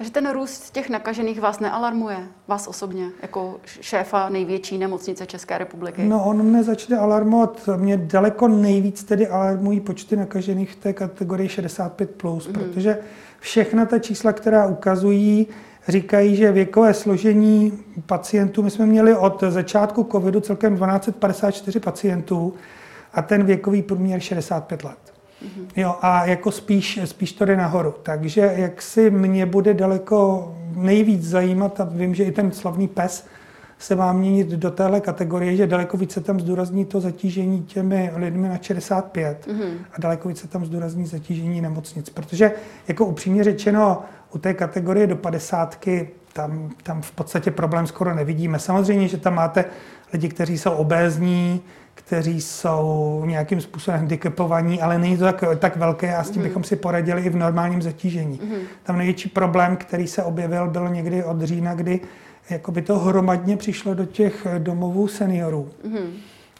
Takže 0.00 0.12
ten 0.12 0.30
růst 0.30 0.70
těch 0.70 0.90
nakažených 0.90 1.40
vás 1.40 1.60
nealarmuje, 1.60 2.16
vás 2.48 2.66
osobně, 2.66 3.08
jako 3.22 3.60
šéfa 3.64 4.28
největší 4.28 4.78
nemocnice 4.78 5.26
České 5.26 5.58
republiky? 5.58 6.02
No, 6.04 6.24
on 6.24 6.42
mě 6.42 6.62
začne 6.62 6.98
alarmovat. 6.98 7.68
Mě 7.76 7.96
daleko 7.96 8.48
nejvíc 8.48 9.04
tedy 9.04 9.28
alarmují 9.28 9.80
počty 9.80 10.16
nakažených 10.16 10.72
v 10.72 10.76
té 10.76 10.92
kategorii 10.92 11.48
65+, 11.48 12.06
plus, 12.06 12.48
mm-hmm. 12.48 12.52
protože 12.52 12.98
všechna 13.40 13.86
ta 13.86 13.98
čísla, 13.98 14.32
která 14.32 14.66
ukazují, 14.66 15.46
říkají, 15.88 16.36
že 16.36 16.52
věkové 16.52 16.94
složení 16.94 17.72
pacientů, 18.06 18.62
my 18.62 18.70
jsme 18.70 18.86
měli 18.86 19.16
od 19.16 19.42
začátku 19.48 20.08
covidu 20.12 20.40
celkem 20.40 20.76
1254 20.76 21.80
pacientů 21.80 22.54
a 23.12 23.22
ten 23.22 23.44
věkový 23.44 23.82
průměr 23.82 24.20
65 24.20 24.84
let. 24.84 25.19
Jo, 25.76 25.96
a 26.02 26.26
jako 26.26 26.50
spíš, 26.50 27.00
spíš 27.04 27.32
to 27.32 27.44
jde 27.44 27.56
nahoru. 27.56 27.94
Takže 28.02 28.52
jak 28.56 28.82
si 28.82 29.10
mě 29.10 29.46
bude 29.46 29.74
daleko 29.74 30.48
nejvíc 30.76 31.28
zajímat, 31.28 31.80
a 31.80 31.84
vím, 31.84 32.14
že 32.14 32.24
i 32.24 32.32
ten 32.32 32.52
slavný 32.52 32.88
pes 32.88 33.26
se 33.80 33.96
má 33.96 34.12
měnit 34.12 34.48
do 34.48 34.70
téhle 34.70 35.00
kategorie, 35.00 35.56
že 35.56 35.66
daleko 35.66 35.96
více 35.96 36.20
tam 36.20 36.40
zdůrazní 36.40 36.84
to 36.84 37.00
zatížení 37.00 37.62
těmi 37.62 38.10
lidmi 38.16 38.48
na 38.48 38.58
65 38.62 39.46
mm-hmm. 39.46 39.72
a 39.92 40.00
daleko 40.00 40.28
více 40.28 40.48
tam 40.48 40.64
zdůrazní 40.64 41.06
zatížení 41.06 41.60
nemocnic. 41.60 42.10
Protože 42.10 42.52
jako 42.88 43.06
upřímně 43.06 43.44
řečeno, 43.44 44.02
u 44.34 44.38
té 44.38 44.54
kategorie 44.54 45.06
do 45.06 45.16
50 45.16 45.78
tam, 46.32 46.70
tam 46.82 47.02
v 47.02 47.10
podstatě 47.10 47.50
problém 47.50 47.86
skoro 47.86 48.14
nevidíme. 48.14 48.58
Samozřejmě, 48.58 49.08
že 49.08 49.16
tam 49.16 49.34
máte 49.34 49.64
lidi, 50.12 50.28
kteří 50.28 50.58
jsou 50.58 50.70
obézní, 50.70 51.60
kteří 51.94 52.40
jsou 52.40 53.22
nějakým 53.26 53.60
způsobem 53.60 54.00
handicapovaní, 54.00 54.82
ale 54.82 54.98
není 54.98 55.16
to 55.16 55.24
tak, 55.24 55.44
tak 55.58 55.76
velké 55.76 56.16
a 56.16 56.24
s 56.24 56.30
tím 56.30 56.42
mm-hmm. 56.42 56.44
bychom 56.44 56.64
si 56.64 56.76
poradili 56.76 57.22
i 57.22 57.30
v 57.30 57.36
normálním 57.36 57.82
zatížení. 57.82 58.38
Mm-hmm. 58.38 58.60
Tam 58.82 58.98
největší 58.98 59.28
problém, 59.28 59.76
který 59.76 60.06
se 60.06 60.22
objevil, 60.22 60.70
byl 60.70 60.88
někdy 60.88 61.24
od 61.24 61.42
října, 61.42 61.74
kdy 61.74 62.00
jakoby 62.50 62.82
to 62.82 62.98
hromadně 62.98 63.56
přišlo 63.56 63.94
do 63.94 64.04
těch 64.04 64.46
domovů 64.58 65.08
seniorů. 65.08 65.68
Mm-hmm. 65.84 66.10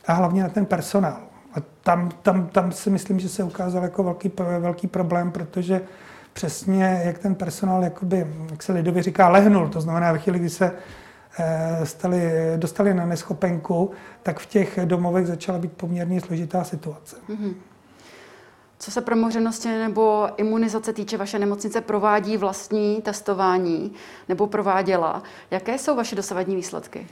A 0.07 0.13
hlavně 0.13 0.43
na 0.43 0.49
ten 0.49 0.67
personál. 0.67 1.21
A 1.55 1.57
tam, 1.83 2.09
tam, 2.23 2.47
tam 2.47 2.73
si 2.73 2.91
myslím, 2.91 3.21
že 3.21 3.29
se 3.29 3.45
ukázal 3.45 3.83
jako 3.83 4.03
velký, 4.03 4.31
velký 4.59 4.87
problém, 4.87 5.33
protože 5.33 5.81
přesně 6.33 7.03
jak 7.05 7.19
ten 7.19 7.35
personál, 7.35 7.85
jakoby, 7.85 8.27
jak 8.51 8.63
se 8.63 8.73
lidově 8.73 9.03
říká, 9.03 9.29
lehnul. 9.29 9.69
To 9.69 9.81
znamená, 9.81 10.13
ve 10.13 10.19
chvíli, 10.19 10.39
kdy 10.39 10.51
se 10.51 10.73
Eh, 11.39 11.87
stali, 11.87 12.33
dostali 12.57 12.95
na 12.95 13.07
neschopenku, 13.07 13.91
tak 14.23 14.39
v 14.39 14.47
těch 14.47 14.79
domovech 14.85 15.27
začala 15.27 15.59
být 15.59 15.73
poměrně 15.73 16.21
složitá 16.21 16.65
situace. 16.65 17.17
Mm-hmm. 17.29 17.55
Co 18.83 18.91
se 18.91 19.01
promořenosti 19.01 19.69
nebo 19.69 20.29
imunizace 20.37 20.93
týče, 20.93 21.17
vaše 21.17 21.39
nemocnice 21.39 21.81
provádí 21.81 22.37
vlastní 22.37 23.03
testování 23.03 23.93
nebo 24.29 24.47
prováděla. 24.47 25.23
Jaké 25.51 25.79
jsou 25.79 25.97
vaše 25.97 26.17
dosavadní 26.17 26.57
výsledky? 26.57 27.07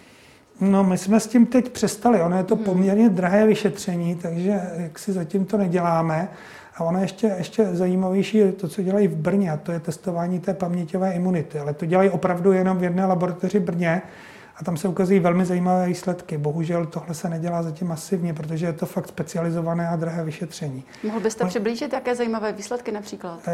No, 0.61 0.85
my 0.85 0.99
jsme 0.99 1.21
s 1.21 1.27
tím 1.27 1.47
teď 1.47 1.69
přestali. 1.69 2.23
Ono 2.23 2.37
je 2.37 2.45
to 2.45 2.57
mhm. 2.57 2.65
poměrně 2.65 3.09
drahé 3.09 3.47
vyšetření, 3.47 4.15
takže 4.15 4.61
jak 4.77 4.99
si 4.99 5.13
zatím 5.13 5.45
to 5.45 5.57
neděláme. 5.57 6.29
A 6.77 6.85
ono 6.85 7.01
ještě, 7.01 7.35
ještě 7.39 7.65
zajímavější 7.65 8.39
je 8.39 8.53
to, 8.53 8.69
co 8.69 8.83
dělají 8.83 9.09
v 9.09 9.17
Brně, 9.17 9.53
a 9.53 9.57
to 9.57 9.73
je 9.73 9.81
testování 9.81 10.41
té 10.41 10.55
paměťové 10.55 11.13
imunity. 11.13 11.59
Ale 11.59 11.75
to 11.75 11.87
dělají 11.87 12.11
opravdu 12.11 12.53
jenom 12.53 12.79
v 12.79 12.83
jedné 12.83 13.07
laboratoři 13.07 13.61
Brně 13.61 14.03
a 14.61 14.65
tam 14.65 14.77
se 14.77 14.89
ukazují 14.89 15.21
velmi 15.21 15.45
zajímavé 15.45 15.87
výsledky. 15.87 16.39
Bohužel 16.39 16.87
tohle 16.87 17.15
se 17.15 17.29
nedělá 17.29 17.63
zatím 17.63 17.89
masivně, 17.89 18.35
protože 18.35 18.67
je 18.67 18.73
to 18.73 18.87
fakt 18.87 19.09
specializované 19.09 19.89
a 19.89 19.97
drahé 19.97 20.25
vyšetření. 20.25 20.85
Mohl 21.05 21.21
byste 21.21 21.45
On... 21.45 21.51
přiblížit, 21.51 21.93
jaké 21.93 22.15
zajímavé 22.15 22.53
výsledky 22.53 22.93
například? 22.93 23.41
E, 23.47 23.53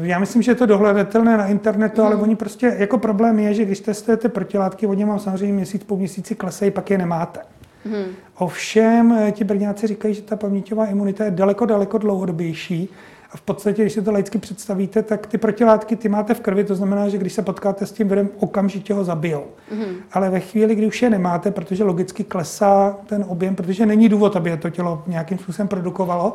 já 0.00 0.18
myslím, 0.18 0.42
že 0.42 0.50
je 0.50 0.54
to 0.54 0.66
dohledatelné 0.66 1.36
na 1.36 1.46
internetu, 1.46 2.00
mm. 2.00 2.06
ale 2.06 2.16
oni 2.16 2.36
prostě, 2.36 2.74
jako 2.78 2.98
problém 2.98 3.38
je, 3.38 3.54
že 3.54 3.64
když 3.64 3.80
testujete 3.80 4.28
protilátky, 4.28 4.86
oni 4.86 5.04
vám 5.04 5.18
samozřejmě 5.18 5.54
měsíc 5.54 5.84
po 5.84 5.96
měsíci 5.96 6.34
klesají, 6.34 6.70
pak 6.70 6.90
je 6.90 6.98
nemáte. 6.98 7.40
Hmm. 7.84 8.06
Ovšem 8.34 9.12
eh, 9.12 9.32
ti 9.32 9.44
brňáci 9.44 9.86
říkají, 9.86 10.14
že 10.14 10.22
ta 10.22 10.36
paměťová 10.36 10.86
imunita 10.86 11.24
je 11.24 11.30
daleko, 11.30 11.66
daleko 11.66 11.98
dlouhodobější. 11.98 12.88
A 13.32 13.36
v 13.36 13.40
podstatě, 13.40 13.82
když 13.82 13.92
si 13.92 14.02
to 14.02 14.12
laicky 14.12 14.38
představíte, 14.38 15.02
tak 15.02 15.26
ty 15.26 15.38
protilátky 15.38 15.96
ty 15.96 16.08
máte 16.08 16.34
v 16.34 16.40
krvi, 16.40 16.64
to 16.64 16.74
znamená, 16.74 17.08
že 17.08 17.18
když 17.18 17.32
se 17.32 17.42
potkáte 17.42 17.86
s 17.86 17.92
tím 17.92 18.08
virem, 18.08 18.28
okamžitě 18.38 18.94
ho 18.94 19.04
zabijou. 19.04 19.44
hmm 19.70 19.96
Ale 20.12 20.30
ve 20.30 20.40
chvíli, 20.40 20.74
kdy 20.74 20.86
už 20.86 21.02
je 21.02 21.10
nemáte, 21.10 21.50
protože 21.50 21.84
logicky 21.84 22.24
klesá 22.24 22.96
ten 23.06 23.24
objem, 23.28 23.54
protože 23.56 23.86
není 23.86 24.08
důvod, 24.08 24.36
aby 24.36 24.50
je 24.50 24.56
to 24.56 24.70
tělo 24.70 25.02
nějakým 25.06 25.38
způsobem 25.38 25.68
produkovalo, 25.68 26.34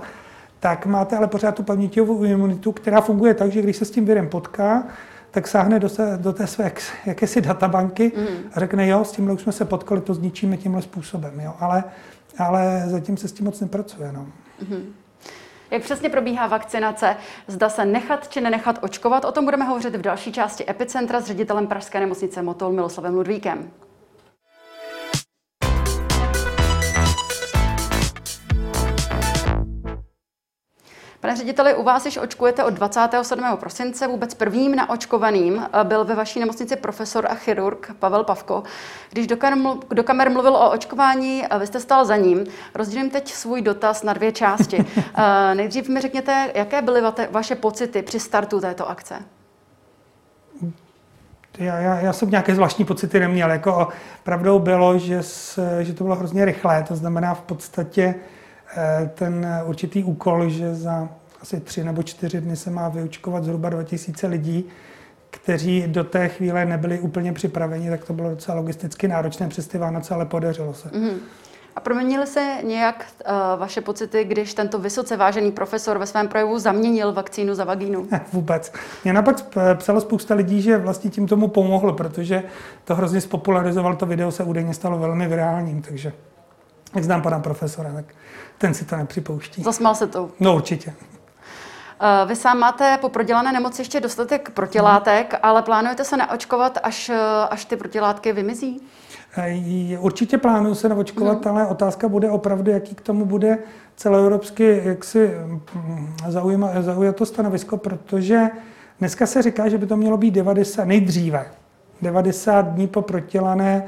tak 0.59 0.85
máte 0.85 1.17
ale 1.17 1.27
pořád 1.27 1.55
tu 1.55 1.63
paměťovou 1.63 2.23
imunitu, 2.23 2.71
která 2.71 3.01
funguje 3.01 3.33
tak, 3.33 3.51
že 3.51 3.61
když 3.61 3.77
se 3.77 3.85
s 3.85 3.91
tím 3.91 4.05
virem 4.05 4.29
potká, 4.29 4.83
tak 5.31 5.47
sáhne 5.47 5.79
do, 5.79 5.89
se, 5.89 6.17
do 6.21 6.33
té 6.33 6.47
své 6.47 6.71
jakési 7.05 7.41
databanky 7.41 8.11
mm. 8.17 8.25
a 8.53 8.59
řekne, 8.59 8.87
jo, 8.87 9.03
s 9.03 9.11
tímhle 9.11 9.33
už 9.33 9.41
jsme 9.41 9.51
se 9.51 9.65
potkali, 9.65 10.01
to 10.01 10.13
zničíme 10.13 10.57
tímhle 10.57 10.81
způsobem. 10.81 11.39
Jo. 11.39 11.53
Ale, 11.59 11.83
ale 12.37 12.83
zatím 12.85 13.17
se 13.17 13.27
s 13.27 13.31
tím 13.31 13.45
moc 13.45 13.59
nepracuje. 13.59 14.11
No. 14.11 14.27
Mm. 14.69 14.83
Jak 15.71 15.83
přesně 15.83 16.09
probíhá 16.09 16.47
vakcinace? 16.47 17.17
Zda 17.47 17.69
se 17.69 17.85
nechat 17.85 18.29
či 18.29 18.41
nenechat 18.41 18.79
očkovat? 18.81 19.25
O 19.25 19.31
tom 19.31 19.45
budeme 19.45 19.65
hovořit 19.65 19.95
v 19.95 20.01
další 20.01 20.31
části 20.31 20.69
Epicentra 20.69 21.19
s 21.21 21.25
ředitelem 21.25 21.67
Pražské 21.67 21.99
nemocnice 21.99 22.41
Motol 22.41 22.71
Miloslavem 22.71 23.15
Ludvíkem. 23.15 23.71
Pane 31.21 31.35
řediteli, 31.35 31.75
u 31.75 31.83
vás 31.83 32.05
již 32.05 32.17
očkujete 32.17 32.63
od 32.63 32.73
27. 32.73 33.43
prosince. 33.59 34.07
Vůbec 34.07 34.33
prvním 34.33 34.75
naočkovaným 34.75 35.65
eh, 35.73 35.83
byl 35.83 36.05
ve 36.05 36.15
vaší 36.15 36.39
nemocnici 36.39 36.75
profesor 36.75 37.27
a 37.29 37.35
chirurg 37.35 37.91
Pavel 37.99 38.23
Pavko. 38.23 38.63
Když 39.09 39.27
do 39.93 40.03
kamer 40.03 40.29
mluvil 40.29 40.55
o 40.55 40.71
očkování, 40.71 41.43
eh, 41.49 41.59
vy 41.59 41.67
jste 41.67 41.79
stál 41.79 42.05
za 42.05 42.15
ním. 42.15 42.43
Rozdělím 42.75 43.09
teď 43.09 43.31
svůj 43.31 43.61
dotaz 43.61 44.03
na 44.03 44.13
dvě 44.13 44.31
části. 44.31 44.85
Eh, 45.15 45.55
nejdřív 45.55 45.89
mi 45.89 46.01
řekněte, 46.01 46.51
jaké 46.53 46.81
byly 46.81 47.01
vaše 47.31 47.55
pocity 47.55 48.01
při 48.01 48.19
startu 48.19 48.59
této 48.59 48.89
akce? 48.89 49.15
Já, 51.57 51.77
já, 51.77 51.99
já 51.99 52.13
jsem 52.13 52.29
nějaké 52.29 52.55
zvláštní 52.55 52.85
pocity 52.85 53.19
neměl. 53.19 53.51
Jako 53.51 53.87
pravdou 54.23 54.59
bylo, 54.59 54.97
že, 54.97 55.23
s, 55.23 55.59
že 55.81 55.93
to 55.93 56.03
bylo 56.03 56.15
hrozně 56.15 56.45
rychlé. 56.45 56.85
To 56.87 56.95
znamená 56.95 57.33
v 57.33 57.41
podstatě 57.41 58.15
ten 59.13 59.47
určitý 59.65 60.03
úkol, 60.03 60.49
že 60.49 60.75
za 60.75 61.09
asi 61.41 61.59
tři 61.59 61.83
nebo 61.83 62.03
čtyři 62.03 62.41
dny 62.41 62.55
se 62.55 62.69
má 62.69 62.89
vyučkovat 62.89 63.43
zhruba 63.43 63.69
2000 63.69 64.27
lidí, 64.27 64.69
kteří 65.29 65.83
do 65.87 66.03
té 66.03 66.27
chvíle 66.29 66.65
nebyli 66.65 66.99
úplně 66.99 67.33
připraveni, 67.33 67.89
tak 67.89 68.05
to 68.05 68.13
bylo 68.13 68.29
docela 68.29 68.57
logisticky 68.57 69.07
náročné 69.07 69.47
přes 69.47 69.67
ty 69.67 69.77
Vánoce, 69.77 70.13
ale 70.13 70.25
podařilo 70.25 70.73
se. 70.73 70.89
Mm-hmm. 70.89 71.17
A 71.75 71.79
proměnily 71.79 72.27
se 72.27 72.57
nějak 72.63 73.05
uh, 73.25 73.59
vaše 73.59 73.81
pocity, 73.81 74.23
když 74.23 74.53
tento 74.53 74.79
vysoce 74.79 75.17
vážený 75.17 75.51
profesor 75.51 75.97
ve 75.97 76.05
svém 76.05 76.27
projevu 76.27 76.59
zaměnil 76.59 77.13
vakcínu 77.13 77.53
za 77.53 77.63
vagínu? 77.63 78.07
Ne, 78.11 78.21
vůbec. 78.33 78.73
Mě 79.03 79.13
napak 79.13 79.35
psalo 79.75 80.01
spousta 80.01 80.35
lidí, 80.35 80.61
že 80.61 80.77
vlastně 80.77 81.09
tím 81.09 81.27
tomu 81.27 81.47
pomohlo, 81.47 81.93
protože 81.93 82.43
to 82.83 82.95
hrozně 82.95 83.21
spopularizoval, 83.21 83.95
to 83.95 84.05
video 84.05 84.31
se 84.31 84.43
údajně 84.43 84.73
stalo 84.73 84.99
velmi 84.99 85.27
virálním, 85.27 85.81
takže 85.81 86.13
jak 86.95 87.03
znám 87.03 87.21
pana 87.21 87.39
profesora, 87.39 87.93
tak 87.93 88.05
ten 88.57 88.73
si 88.73 88.85
to 88.85 88.95
nepřipouští. 88.95 89.63
Zasmál 89.63 89.95
se 89.95 90.07
to? 90.07 90.29
No 90.39 90.55
určitě. 90.55 90.93
Eh, 92.03 92.25
vy 92.25 92.35
sám 92.35 92.59
máte 92.59 92.97
po 93.01 93.09
prodělané 93.09 93.51
nemoci 93.51 93.81
ještě 93.81 93.99
dostatek 93.99 94.49
protilátek, 94.49 95.39
ale 95.43 95.61
plánujete 95.61 96.03
se 96.03 96.17
naočkovat, 96.17 96.77
až, 96.83 97.09
eh, 97.09 97.17
až 97.49 97.65
ty 97.65 97.77
protilátky 97.77 98.33
vymizí? 98.33 98.81
Eh, 99.37 99.97
určitě 99.99 100.37
plánuju 100.37 100.75
se 100.75 100.89
naočkovat, 100.89 101.45
hmm. 101.45 101.55
ale 101.55 101.67
otázka 101.67 102.09
bude 102.09 102.29
opravdu, 102.29 102.71
jaký 102.71 102.95
k 102.95 103.01
tomu 103.01 103.25
bude 103.25 103.57
celoevropsky 103.95 104.81
jaksi 104.85 105.31
mm, 105.75 106.15
zaujma, 106.27 106.69
to 107.15 107.25
stanovisko, 107.25 107.77
protože 107.77 108.49
dneska 108.99 109.25
se 109.25 109.41
říká, 109.41 109.69
že 109.69 109.77
by 109.77 109.85
to 109.85 109.97
mělo 109.97 110.17
být 110.17 110.31
90, 110.31 110.85
nejdříve 110.85 111.45
90 112.01 112.61
dní 112.61 112.87
po 112.87 113.01
prodělané, 113.01 113.83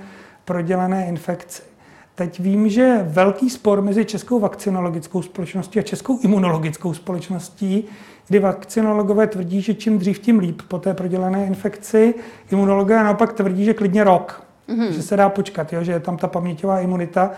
prodělané 0.45 1.07
infekci. 1.07 1.72
Teď 2.15 2.39
vím, 2.39 2.69
že 2.69 2.99
velký 3.03 3.49
spor 3.49 3.81
mezi 3.81 4.05
Českou 4.05 4.39
vakcinologickou 4.39 5.21
společností 5.21 5.79
a 5.79 5.81
Českou 5.81 6.19
imunologickou 6.21 6.93
společností, 6.93 7.85
kdy 8.27 8.39
vakcinologové 8.39 9.27
tvrdí, 9.27 9.61
že 9.61 9.73
čím 9.73 9.99
dřív, 9.99 10.19
tím 10.19 10.39
líp 10.39 10.61
po 10.67 10.79
té 10.79 10.93
prodělané 10.93 11.45
infekci. 11.45 12.13
Imunologové 12.51 13.03
naopak 13.03 13.33
tvrdí, 13.33 13.65
že 13.65 13.73
klidně 13.73 14.03
rok, 14.03 14.43
mm-hmm. 14.69 14.89
že 14.89 15.01
se 15.01 15.17
dá 15.17 15.29
počkat, 15.29 15.73
jo, 15.73 15.83
že 15.83 15.91
je 15.91 15.99
tam 15.99 16.17
ta 16.17 16.27
paměťová 16.27 16.79
imunita. 16.79 17.31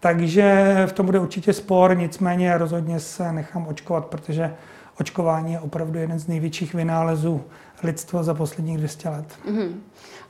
Takže 0.00 0.74
v 0.86 0.92
tom 0.92 1.06
bude 1.06 1.18
určitě 1.18 1.52
spor, 1.52 1.96
nicméně 1.96 2.58
rozhodně 2.58 3.00
se 3.00 3.32
nechám 3.32 3.66
očkovat, 3.66 4.06
protože 4.06 4.54
očkování 5.00 5.52
je 5.52 5.60
opravdu 5.60 5.98
jeden 5.98 6.18
z 6.18 6.28
největších 6.28 6.74
vynálezů 6.74 7.44
lidstva 7.82 8.22
za 8.22 8.34
posledních 8.34 8.78
200 8.78 9.08
let. 9.08 9.26
Mm-hmm. 9.48 9.74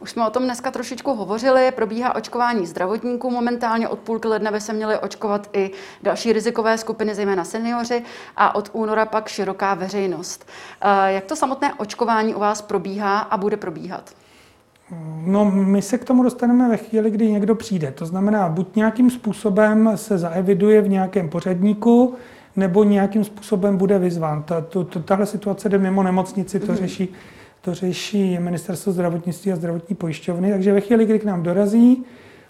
Už 0.00 0.10
jsme 0.10 0.26
o 0.26 0.30
tom 0.30 0.44
dneska 0.44 0.70
trošičku 0.70 1.14
hovořili. 1.14 1.72
Probíhá 1.72 2.14
očkování 2.14 2.66
zdravotníků. 2.66 3.30
Momentálně 3.30 3.88
od 3.88 3.98
půlky 3.98 4.28
ledna 4.28 4.50
by 4.50 4.60
se 4.60 4.72
měly 4.72 4.98
očkovat 4.98 5.50
i 5.52 5.70
další 6.02 6.32
rizikové 6.32 6.78
skupiny, 6.78 7.14
zejména 7.14 7.44
seniori, 7.44 8.02
a 8.36 8.54
od 8.54 8.70
února 8.72 9.06
pak 9.06 9.28
široká 9.28 9.74
veřejnost. 9.74 10.46
Eh, 10.80 11.12
jak 11.12 11.24
to 11.24 11.36
samotné 11.36 11.74
očkování 11.74 12.34
u 12.34 12.40
vás 12.40 12.62
probíhá 12.62 13.18
a 13.18 13.36
bude 13.36 13.56
probíhat? 13.56 14.14
No, 15.26 15.50
my 15.50 15.82
se 15.82 15.98
k 15.98 16.04
tomu 16.04 16.22
dostaneme 16.22 16.68
ve 16.68 16.76
chvíli, 16.76 17.10
kdy 17.10 17.32
někdo 17.32 17.54
přijde. 17.54 17.92
To 17.92 18.06
znamená, 18.06 18.48
buď 18.48 18.76
nějakým 18.76 19.10
způsobem 19.10 19.92
se 19.94 20.18
zaeviduje 20.18 20.82
v 20.82 20.88
nějakém 20.88 21.28
pořadníku, 21.28 22.14
nebo 22.56 22.84
nějakým 22.84 23.24
způsobem 23.24 23.76
bude 23.76 23.98
vyzván. 23.98 24.44
tahle 25.04 25.26
situace 25.26 25.68
jde 25.68 25.78
mimo 25.78 26.02
nemocnici, 26.02 26.60
to 26.60 26.72
mhm. 26.72 26.76
řeší 26.76 27.14
to 27.64 27.74
řeší 27.74 28.38
ministerstvo 28.38 28.92
zdravotnictví 28.92 29.52
a 29.52 29.56
zdravotní 29.56 29.96
pojišťovny. 29.96 30.50
Takže 30.50 30.72
ve 30.72 30.80
chvíli, 30.80 31.06
kdy 31.06 31.18
k 31.18 31.24
nám 31.24 31.42
dorazí, 31.42 32.04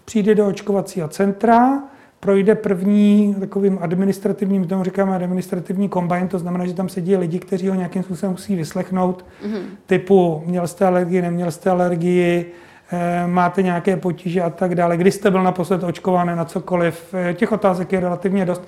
přijde 0.05 0.35
do 0.35 0.47
očkovacího 0.47 1.07
centra, 1.07 1.83
projde 2.19 2.55
první 2.55 3.35
takovým 3.39 3.77
administrativním, 3.81 4.67
tomu 4.67 4.83
říkáme 4.83 5.15
administrativní 5.15 5.89
kombajn, 5.89 6.27
to 6.27 6.39
znamená, 6.39 6.65
že 6.65 6.73
tam 6.73 6.89
sedí 6.89 7.17
lidi, 7.17 7.39
kteří 7.39 7.67
ho 7.67 7.75
nějakým 7.75 8.03
způsobem 8.03 8.31
musí 8.31 8.55
vyslechnout, 8.55 9.25
mm-hmm. 9.45 9.61
typu 9.85 10.43
měl 10.45 10.67
jste 10.67 10.85
alergii, 10.85 11.21
neměl 11.21 11.51
jste 11.51 11.69
alergii, 11.69 12.51
eh, 12.91 13.27
máte 13.27 13.63
nějaké 13.63 13.97
potíže 13.97 14.41
a 14.41 14.49
tak 14.49 14.75
dále, 14.75 14.97
kdy 14.97 15.11
jste 15.11 15.31
byl 15.31 15.43
naposled 15.43 15.83
očkovaný 15.83 16.35
na 16.35 16.45
cokoliv. 16.45 17.13
Eh, 17.13 17.33
těch 17.33 17.51
otázek 17.51 17.91
je 17.91 17.99
relativně 17.99 18.45
dost 18.45 18.61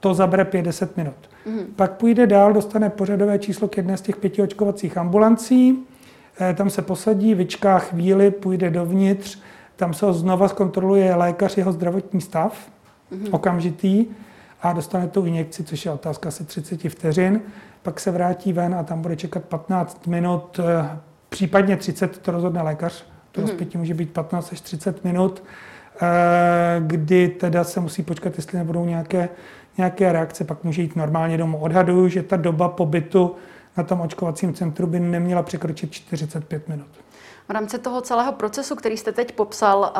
to 0.00 0.14
zabere 0.14 0.44
5-10 0.44 0.88
minut. 0.96 1.14
Mm. 1.46 1.60
Pak 1.76 1.92
půjde 1.92 2.26
dál, 2.26 2.52
dostane 2.52 2.90
pořadové 2.90 3.38
číslo 3.38 3.68
k 3.68 3.76
jedné 3.76 3.96
z 3.96 4.00
těch 4.00 4.16
pěti 4.16 4.42
očkovacích 4.42 4.98
ambulancí, 4.98 5.86
eh, 6.40 6.54
tam 6.54 6.70
se 6.70 6.82
posadí, 6.82 7.34
vyčká 7.34 7.78
chvíli, 7.78 8.30
půjde 8.30 8.70
dovnitř, 8.70 9.38
tam 9.76 9.94
se 9.94 10.06
ho 10.06 10.12
znova 10.12 10.48
zkontroluje 10.48 11.14
lékař 11.14 11.56
jeho 11.56 11.72
zdravotní 11.72 12.20
stav, 12.20 12.70
mm. 13.10 13.26
okamžitý, 13.30 14.06
a 14.62 14.72
dostane 14.72 15.08
tu 15.08 15.26
injekci, 15.26 15.64
což 15.64 15.84
je 15.84 15.90
otázka 15.90 16.28
asi 16.28 16.44
30 16.44 16.88
vteřin, 16.88 17.40
pak 17.82 18.00
se 18.00 18.10
vrátí 18.10 18.52
ven 18.52 18.74
a 18.74 18.82
tam 18.82 19.02
bude 19.02 19.16
čekat 19.16 19.44
15 19.44 20.06
minut, 20.06 20.60
eh, 20.60 20.98
případně 21.28 21.76
30, 21.76 22.18
to 22.18 22.30
rozhodne 22.30 22.62
lékař, 22.62 23.04
to 23.32 23.40
mm. 23.40 23.46
rozpětí 23.46 23.78
může 23.78 23.94
být 23.94 24.10
15 24.10 24.52
až 24.52 24.60
30 24.60 25.04
minut, 25.04 25.42
eh, 26.02 26.06
kdy 26.86 27.28
teda 27.28 27.64
se 27.64 27.80
musí 27.80 28.02
počkat, 28.02 28.36
jestli 28.36 28.58
nebudou 28.58 28.84
nějaké 28.84 29.28
nějaké 29.78 30.12
reakce, 30.12 30.44
pak 30.44 30.64
může 30.64 30.82
jít 30.82 30.96
normálně 30.96 31.38
domů. 31.38 31.58
Odhaduju, 31.58 32.08
že 32.08 32.22
ta 32.22 32.36
doba 32.36 32.68
pobytu 32.68 33.36
na 33.76 33.84
tom 33.84 34.00
očkovacím 34.00 34.54
centru 34.54 34.86
by 34.86 35.00
neměla 35.00 35.42
překročit 35.42 35.92
45 35.92 36.68
minut. 36.68 36.88
V 37.48 37.50
rámci 37.50 37.78
toho 37.78 38.00
celého 38.00 38.32
procesu, 38.32 38.74
který 38.74 38.96
jste 38.96 39.12
teď 39.12 39.32
popsal, 39.32 39.92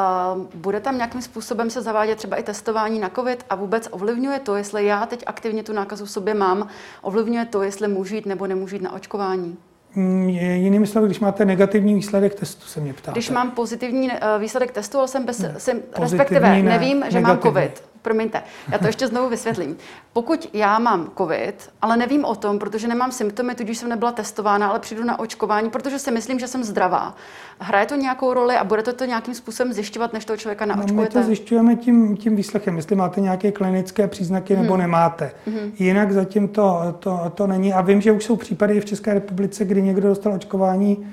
bude 0.55 0.81
tam 0.81 0.97
nějakým 0.97 1.23
způsobem 1.23 1.71
se 1.71 1.83
zavádět 1.83 2.17
třeba 2.17 2.37
i 2.37 2.43
testování 2.43 2.99
na 2.99 3.09
COVID 3.09 3.45
a 3.51 3.55
vůbec 3.55 3.89
ovlivňuje 3.91 4.39
to, 4.39 4.57
jestli 4.57 4.87
já 4.87 5.07
teď 5.07 5.25
aktivně 5.27 5.63
tu 5.63 5.73
nákazu 5.73 6.05
v 6.05 6.11
sobě 6.11 6.35
mám, 6.35 6.69
ovlivňuje 7.03 7.45
to, 7.45 7.63
jestli 7.63 7.89
můžu 7.89 8.15
jít 8.15 8.27
nebo 8.27 8.47
nemůžu 8.47 8.75
jít 8.75 8.83
na 8.83 8.93
očkování? 8.93 9.57
Mm, 9.95 10.29
jinými 10.29 10.87
slovy, 10.87 11.07
když 11.07 11.21
máte 11.21 11.45
negativní 11.45 11.95
výsledek 11.95 12.35
testu, 12.35 12.67
se 12.67 12.81
mě 12.81 12.95
ptáte. 12.95 13.13
Když 13.13 13.31
mám 13.31 13.51
pozitivní 13.51 14.11
eh, 14.13 14.39
výsledek 14.39 14.71
testu, 14.71 14.99
ale 14.99 15.09
jsem 15.09 15.25
bez, 15.25 15.39
ne, 15.39 15.55
jsem, 15.59 15.81
respektive 15.99 16.49
ne, 16.49 16.63
nevím, 16.63 17.05
že 17.09 17.21
negativní. 17.21 17.23
mám 17.23 17.39
COVID, 17.39 17.83
promiňte, 18.03 18.43
já 18.73 18.79
to 18.79 18.87
ještě 18.87 19.07
znovu 19.07 19.29
vysvětlím. 19.29 19.77
Pokud 20.13 20.51
já 20.53 20.79
mám 20.79 21.11
COVID, 21.19 21.71
ale 21.83 21.97
nevím 21.97 22.25
o 22.25 22.35
tom, 22.35 22.59
protože 22.59 22.89
nemám 22.89 23.13
symptomy, 23.13 23.55
tudíž 23.55 23.79
jsem 23.79 23.89
nebyla 23.89 24.13
testována, 24.13 24.69
ale 24.69 24.79
přijdu 24.79 25.05
na 25.05 25.19
očkování, 25.19 25.71
protože 25.71 25.99
si 25.99 26.11
myslím, 26.11 26.39
že 26.39 26.49
jsem 26.49 26.65
zdravá. 26.65 27.15
Hraje 27.61 27.87
to 27.87 27.95
nějakou 27.95 28.35
roli 28.35 28.57
a 28.57 28.65
budete 28.65 28.93
to 28.93 29.05
nějakým 29.05 29.35
způsobem 29.35 29.73
zjišťovat, 29.73 30.13
než 30.13 30.25
toho 30.25 30.37
člověka 30.37 30.67
naočkujete? 30.67 30.95
No, 30.95 31.03
my 31.03 31.09
to 31.09 31.23
zjišťujeme 31.23 31.77
tím, 31.77 32.17
tím 32.17 32.37
výslechem, 32.37 32.77
jestli 32.77 32.97
máte 32.97 33.21
nějaké 33.21 33.53
klinické 33.53 34.09
příznaky 34.09 34.55
hmm. 34.55 34.63
nebo 34.63 34.77
nemáte. 34.77 35.31
Hmm. 35.47 35.73
Jinak 35.79 36.13
zatím 36.13 36.49
to, 36.49 36.95
to, 36.99 37.33
to 37.35 37.47
není. 37.47 37.73
A 37.73 37.81
vím, 37.81 38.01
že 38.01 38.13
už 38.13 38.25
jsou 38.25 38.37
případy 38.37 38.81
v 38.81 38.85
České 38.85 39.15
republice, 39.15 39.65
kdy 39.65 39.83
někdo 39.83 40.09
dostal 40.09 40.33
očkování 40.33 41.07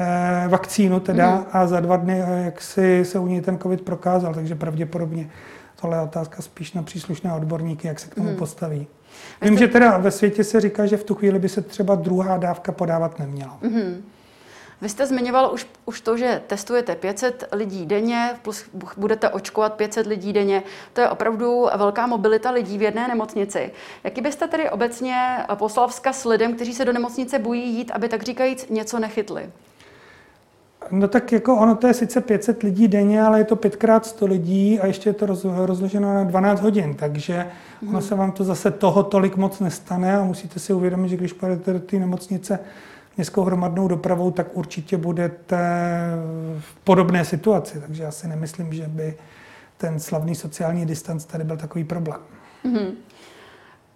eh, 0.00 0.48
vakcínu 0.48 1.00
teda 1.00 1.34
hmm. 1.34 1.44
a 1.52 1.66
za 1.66 1.80
dva 1.80 1.96
dny 1.96 2.22
eh, 2.26 2.44
jak 2.44 2.62
si 2.62 3.04
se 3.04 3.18
u 3.18 3.26
něj 3.26 3.40
ten 3.40 3.58
covid 3.58 3.82
prokázal, 3.82 4.34
takže 4.34 4.54
pravděpodobně 4.54 5.30
tohle 5.80 5.96
je 5.96 6.00
otázka 6.00 6.42
spíš 6.42 6.72
na 6.72 6.82
příslušné 6.82 7.32
odborníky, 7.32 7.88
jak 7.88 8.00
se 8.00 8.08
k 8.08 8.14
tomu 8.14 8.28
hmm. 8.28 8.36
postaví. 8.36 8.86
Vím, 9.42 9.58
že 9.58 9.68
teda 9.68 9.98
ve 9.98 10.10
světě 10.10 10.44
se 10.44 10.60
říká, 10.60 10.86
že 10.86 10.96
v 10.96 11.04
tu 11.04 11.14
chvíli 11.14 11.38
by 11.38 11.48
se 11.48 11.62
třeba 11.62 11.94
druhá 11.94 12.36
dávka 12.36 12.72
podávat 12.72 13.18
neměla. 13.18 13.58
Hmm. 13.62 14.04
Vy 14.80 14.88
jste 14.88 15.06
zmiňoval 15.06 15.50
už, 15.54 15.66
už 15.84 16.00
to, 16.00 16.16
že 16.16 16.42
testujete 16.46 16.96
500 16.96 17.48
lidí 17.52 17.86
denně, 17.86 18.30
plus 18.42 18.64
budete 18.96 19.28
očkovat 19.28 19.74
500 19.74 20.06
lidí 20.06 20.32
denně. 20.32 20.62
To 20.92 21.00
je 21.00 21.08
opravdu 21.08 21.66
velká 21.76 22.06
mobilita 22.06 22.50
lidí 22.50 22.78
v 22.78 22.82
jedné 22.82 23.08
nemocnici. 23.08 23.72
Jaký 24.04 24.20
byste 24.20 24.48
tedy 24.48 24.70
obecně 24.70 25.38
poslal 25.54 25.88
vzkaz 25.88 26.24
lidem, 26.24 26.54
kteří 26.54 26.74
se 26.74 26.84
do 26.84 26.92
nemocnice 26.92 27.38
bojí 27.38 27.74
jít, 27.74 27.90
aby 27.90 28.08
tak 28.08 28.22
říkajíc 28.22 28.68
něco 28.68 28.98
nechytli? 28.98 29.50
No 30.90 31.08
tak 31.08 31.32
jako 31.32 31.56
ono 31.56 31.74
to 31.74 31.86
je 31.86 31.94
sice 31.94 32.20
500 32.20 32.62
lidí 32.62 32.88
denně, 32.88 33.22
ale 33.22 33.38
je 33.38 33.44
to 33.44 33.56
pětkrát 33.56 34.06
100 34.06 34.26
lidí 34.26 34.80
a 34.80 34.86
ještě 34.86 35.08
je 35.08 35.14
to 35.14 35.26
roz, 35.26 35.44
rozloženo 35.44 36.14
na 36.14 36.24
12 36.24 36.60
hodin, 36.60 36.94
takže 36.94 37.46
mm. 37.82 37.88
ono 37.88 38.00
se 38.00 38.14
vám 38.14 38.32
to 38.32 38.44
zase 38.44 38.70
toho 38.70 39.02
tolik 39.02 39.36
moc 39.36 39.60
nestane 39.60 40.16
a 40.16 40.24
musíte 40.24 40.58
si 40.58 40.72
uvědomit, 40.72 41.08
že 41.08 41.16
když 41.16 41.32
půjdete 41.32 41.72
do 41.72 41.80
té 41.80 41.96
nemocnice 41.96 42.58
městskou 43.16 43.42
hromadnou 43.42 43.88
dopravou, 43.88 44.30
tak 44.30 44.46
určitě 44.52 44.96
budete 44.96 45.58
v 46.58 46.74
podobné 46.84 47.24
situaci, 47.24 47.80
takže 47.80 48.02
já 48.02 48.10
si 48.10 48.28
nemyslím, 48.28 48.72
že 48.72 48.86
by 48.86 49.14
ten 49.76 50.00
slavný 50.00 50.34
sociální 50.34 50.86
distanc 50.86 51.24
tady 51.24 51.44
byl 51.44 51.56
takový 51.56 51.84
problém. 51.84 52.20
Mm. 52.64 52.90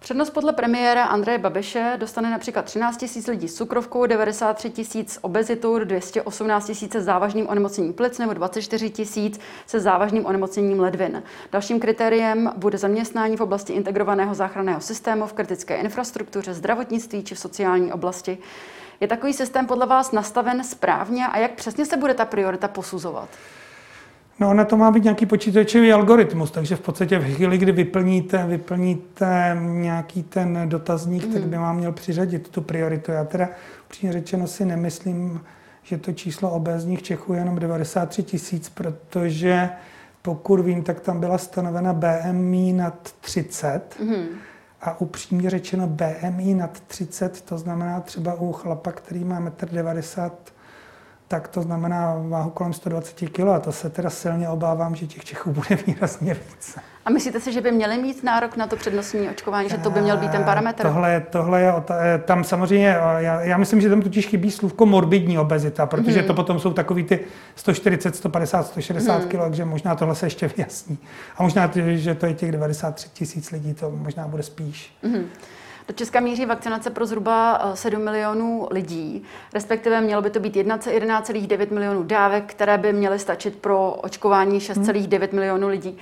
Přednost 0.03 0.29
podle 0.29 0.53
premiéra 0.53 1.03
Andreje 1.03 1.37
Babiše 1.37 1.93
dostane 1.97 2.29
například 2.31 2.65
13 2.65 2.97
tisíc 2.97 3.27
lidí 3.27 3.47
s 3.47 3.55
cukrovkou, 3.55 4.05
93 4.05 4.69
tisíc 4.69 5.19
obezitou, 5.21 5.79
218 5.79 6.65
tisíc 6.65 6.91
se 6.91 7.01
závažným 7.01 7.47
onemocněním 7.47 7.93
plic 7.93 8.17
nebo 8.17 8.33
24 8.33 8.89
tisíc 8.89 9.39
se 9.65 9.79
závažným 9.79 10.25
onemocněním 10.25 10.79
ledvin. 10.79 11.23
Dalším 11.51 11.79
kritériem 11.79 12.53
bude 12.57 12.77
zaměstnání 12.77 13.37
v 13.37 13.41
oblasti 13.41 13.73
integrovaného 13.73 14.35
záchranného 14.35 14.81
systému 14.81 15.27
v 15.27 15.33
kritické 15.33 15.75
infrastruktuře, 15.75 16.53
zdravotnictví 16.53 17.23
či 17.23 17.35
v 17.35 17.39
sociální 17.39 17.93
oblasti. 17.93 18.37
Je 18.99 19.07
takový 19.07 19.33
systém 19.33 19.67
podle 19.67 19.85
vás 19.85 20.11
nastaven 20.11 20.63
správně 20.63 21.27
a 21.27 21.37
jak 21.37 21.51
přesně 21.51 21.85
se 21.85 21.97
bude 21.97 22.13
ta 22.13 22.25
priorita 22.25 22.67
posuzovat? 22.67 23.29
No, 24.41 24.53
na 24.53 24.65
to 24.65 24.77
má 24.77 24.91
být 24.91 25.03
nějaký 25.03 25.25
počítačový 25.25 25.93
algoritmus, 25.93 26.51
takže 26.51 26.75
v 26.75 26.79
podstatě 26.79 27.19
v 27.19 27.35
chvíli, 27.35 27.57
kdy 27.57 27.71
vyplníte, 27.71 28.45
vyplníte 28.47 29.57
nějaký 29.61 30.23
ten 30.23 30.59
dotazník, 30.65 31.25
mm. 31.25 31.33
tak 31.33 31.43
by 31.43 31.57
vám 31.57 31.77
měl 31.77 31.91
přiřadit 31.91 32.49
tu 32.49 32.61
prioritu. 32.61 33.11
Já 33.11 33.23
teda 33.23 33.49
upřímně 33.85 34.13
řečeno 34.13 34.47
si 34.47 34.65
nemyslím, 34.65 35.41
že 35.83 35.97
to 35.97 36.13
číslo 36.13 36.51
obézních 36.51 37.03
Čechů 37.03 37.33
je 37.33 37.39
jenom 37.39 37.59
93 37.59 38.23
tisíc, 38.23 38.69
protože 38.69 39.69
pokud 40.21 40.59
vím, 40.59 40.83
tak 40.83 40.99
tam 40.99 41.19
byla 41.19 41.37
stanovena 41.37 41.93
BMI 41.93 42.73
nad 42.73 43.13
30. 43.21 43.81
Mm. 44.03 44.25
A 44.81 45.01
upřímně 45.01 45.49
řečeno 45.49 45.87
BMI 45.87 46.53
nad 46.53 46.79
30, 46.87 47.41
to 47.41 47.57
znamená 47.57 47.99
třeba 47.99 48.33
u 48.33 48.51
chlapa, 48.51 48.91
který 48.91 49.23
má 49.23 49.41
1,90 49.41 50.25
m, 50.25 50.31
tak 51.31 51.47
to 51.47 51.61
znamená 51.61 52.15
váhu 52.27 52.49
kolem 52.49 52.73
120 52.73 53.29
kg 53.29 53.39
a 53.39 53.59
to 53.59 53.71
se 53.71 53.89
teda 53.89 54.09
silně 54.09 54.49
obávám, 54.49 54.95
že 54.95 55.07
těch 55.07 55.25
Čechů 55.25 55.51
bude 55.51 55.75
výrazně 55.87 56.33
více. 56.33 56.81
A 57.05 57.09
myslíte 57.09 57.39
si, 57.39 57.53
že 57.53 57.61
by 57.61 57.71
měli 57.71 57.97
mít 57.97 58.23
nárok 58.23 58.57
na 58.57 58.67
to 58.67 58.75
přednostní 58.75 59.29
očkování, 59.29 59.69
že 59.69 59.77
to 59.77 59.89
by 59.89 60.01
měl 60.01 60.17
být 60.17 60.31
ten 60.31 60.43
parametr? 60.43 60.83
Tohle, 60.83 61.23
tohle 61.29 61.61
je, 61.61 61.73
eh, 61.89 62.21
tam 62.25 62.43
samozřejmě, 62.43 62.97
eh, 62.97 63.23
já, 63.23 63.41
já 63.41 63.57
myslím, 63.57 63.81
že 63.81 63.89
tam 63.89 64.01
totiž 64.01 64.27
chybí 64.27 64.51
slůvko 64.51 64.85
morbidní 64.85 65.39
obezita, 65.39 65.85
protože 65.85 66.19
hmm. 66.19 66.27
to 66.27 66.33
potom 66.33 66.59
jsou 66.59 66.73
takový 66.73 67.03
ty 67.03 67.19
140, 67.55 68.15
150, 68.15 68.67
160 68.67 69.17
hmm. 69.17 69.29
kg, 69.29 69.35
takže 69.37 69.65
možná 69.65 69.95
tohle 69.95 70.15
se 70.15 70.25
ještě 70.25 70.47
vyjasní. 70.57 70.97
A 71.37 71.43
možná, 71.43 71.71
že 71.95 72.15
to 72.15 72.25
je 72.25 72.33
těch 72.33 72.51
93 72.51 73.09
tisíc 73.13 73.51
lidí, 73.51 73.73
to 73.73 73.91
možná 73.91 74.27
bude 74.27 74.43
spíš. 74.43 74.93
Hmm. 75.03 75.25
Do 75.87 75.93
Česka 75.93 76.19
míří 76.19 76.45
vakcinace 76.45 76.89
pro 76.89 77.05
zhruba 77.05 77.61
7 77.73 78.01
eh, 78.01 78.05
milionů 78.05 78.67
lidí, 78.71 79.23
respektive 79.53 80.01
mělo 80.01 80.21
by 80.21 80.29
to 80.29 80.39
být 80.39 80.55
11,9 80.55 81.73
milionů 81.73 82.03
dávek, 82.03 82.43
které 82.45 82.77
by 82.77 82.93
měly 82.93 83.19
stačit 83.19 83.55
pro 83.55 83.91
očkování 83.91 84.59
6,9 84.59 85.19
hmm. 85.19 85.29
milionů 85.39 85.67
lidí. 85.67 85.97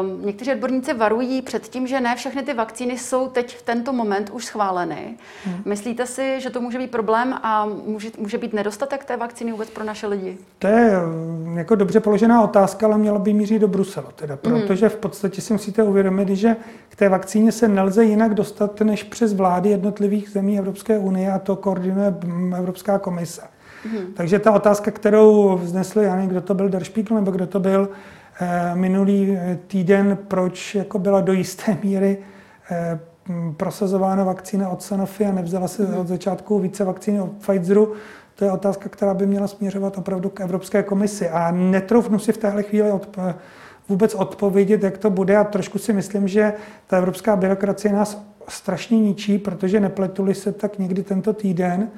Um, 0.00 0.26
někteří 0.26 0.52
odborníci 0.52 0.94
varují 0.94 1.42
před 1.42 1.68
tím, 1.68 1.86
že 1.86 2.00
ne 2.00 2.16
všechny 2.16 2.42
ty 2.42 2.54
vakcíny 2.54 2.98
jsou 2.98 3.28
teď 3.28 3.56
v 3.56 3.62
tento 3.62 3.92
moment 3.92 4.30
už 4.30 4.44
schváleny. 4.44 5.16
Hmm. 5.44 5.62
Myslíte 5.64 6.06
si, 6.06 6.40
že 6.40 6.50
to 6.50 6.60
může 6.60 6.78
být 6.78 6.90
problém 6.90 7.34
a 7.42 7.66
může, 7.86 8.10
může 8.18 8.38
být 8.38 8.52
nedostatek 8.52 9.04
té 9.04 9.16
vakcíny 9.16 9.52
vůbec 9.52 9.70
pro 9.70 9.84
naše 9.84 10.06
lidi? 10.06 10.38
To 10.58 10.66
je 10.66 10.92
eh, 10.92 11.58
jako 11.58 11.74
dobře 11.74 12.00
položená 12.00 12.42
otázka, 12.42 12.86
ale 12.86 12.98
měla 12.98 13.18
by 13.18 13.32
mířit 13.32 13.58
do 13.58 13.68
Bruselu, 13.68 14.06
teda, 14.16 14.38
hmm. 14.44 14.60
protože 14.60 14.88
v 14.88 14.96
podstatě 14.96 15.40
si 15.40 15.52
musíte 15.52 15.82
uvědomit, 15.82 16.28
že 16.28 16.56
k 16.92 16.96
té 16.96 17.08
vakcíně 17.08 17.52
se 17.52 17.68
nelze 17.68 18.04
jinak 18.04 18.34
dostat, 18.34 18.80
než 18.80 19.02
přes 19.02 19.34
vlády 19.34 19.70
jednotlivých 19.70 20.30
zemí 20.30 20.58
Evropské 20.58 20.98
unie 20.98 21.32
a 21.32 21.38
to 21.38 21.56
koordinuje 21.56 22.14
Evropská 22.56 22.98
komise. 22.98 23.42
Hmm. 23.84 24.12
Takže 24.14 24.38
ta 24.38 24.52
otázka, 24.52 24.90
kterou 24.90 25.56
vznesli, 25.56 26.04
já 26.04 26.14
nevím, 26.14 26.30
kdo 26.30 26.40
to 26.40 26.54
byl, 26.54 26.68
Der 26.68 26.84
Spiegel, 26.84 27.16
nebo 27.16 27.30
kdo 27.30 27.46
to 27.46 27.60
byl, 27.60 27.88
eh, 28.40 28.70
minulý 28.74 29.36
eh, 29.36 29.58
týden, 29.66 30.18
proč 30.28 30.74
jako 30.74 30.98
byla 30.98 31.20
do 31.20 31.32
jisté 31.32 31.78
míry 31.82 32.18
eh, 32.70 32.98
prosazována 33.56 34.24
vakcína 34.24 34.68
od 34.68 34.82
Sanofi 34.82 35.24
a 35.24 35.32
nevzala 35.32 35.68
se 35.68 35.86
hmm. 35.86 35.98
od 35.98 36.08
začátku 36.08 36.58
více 36.58 36.84
vakcíny 36.84 37.20
od 37.20 37.30
Pfizeru, 37.30 37.92
to 38.34 38.44
je 38.44 38.52
otázka, 38.52 38.88
která 38.88 39.14
by 39.14 39.26
měla 39.26 39.46
směřovat 39.46 39.98
opravdu 39.98 40.28
k 40.28 40.40
Evropské 40.40 40.82
komisi. 40.82 41.28
A 41.28 41.50
netroufnu 41.50 42.18
si 42.18 42.32
v 42.32 42.36
téhle 42.36 42.62
chvíli 42.62 42.92
od, 42.92 43.18
vůbec 43.92 44.14
odpovědět, 44.14 44.82
jak 44.82 44.98
to 44.98 45.10
bude. 45.10 45.36
A 45.36 45.44
trošku 45.44 45.78
si 45.78 45.92
myslím, 45.92 46.28
že 46.28 46.52
ta 46.86 46.96
evropská 46.96 47.36
byrokracie 47.36 47.92
nás 47.92 48.22
strašně 48.48 48.98
ničí, 48.98 49.38
protože 49.38 49.80
nepletuli 49.80 50.34
se 50.34 50.52
tak 50.52 50.78
někdy 50.78 51.02
tento 51.02 51.32
týden, 51.32 51.88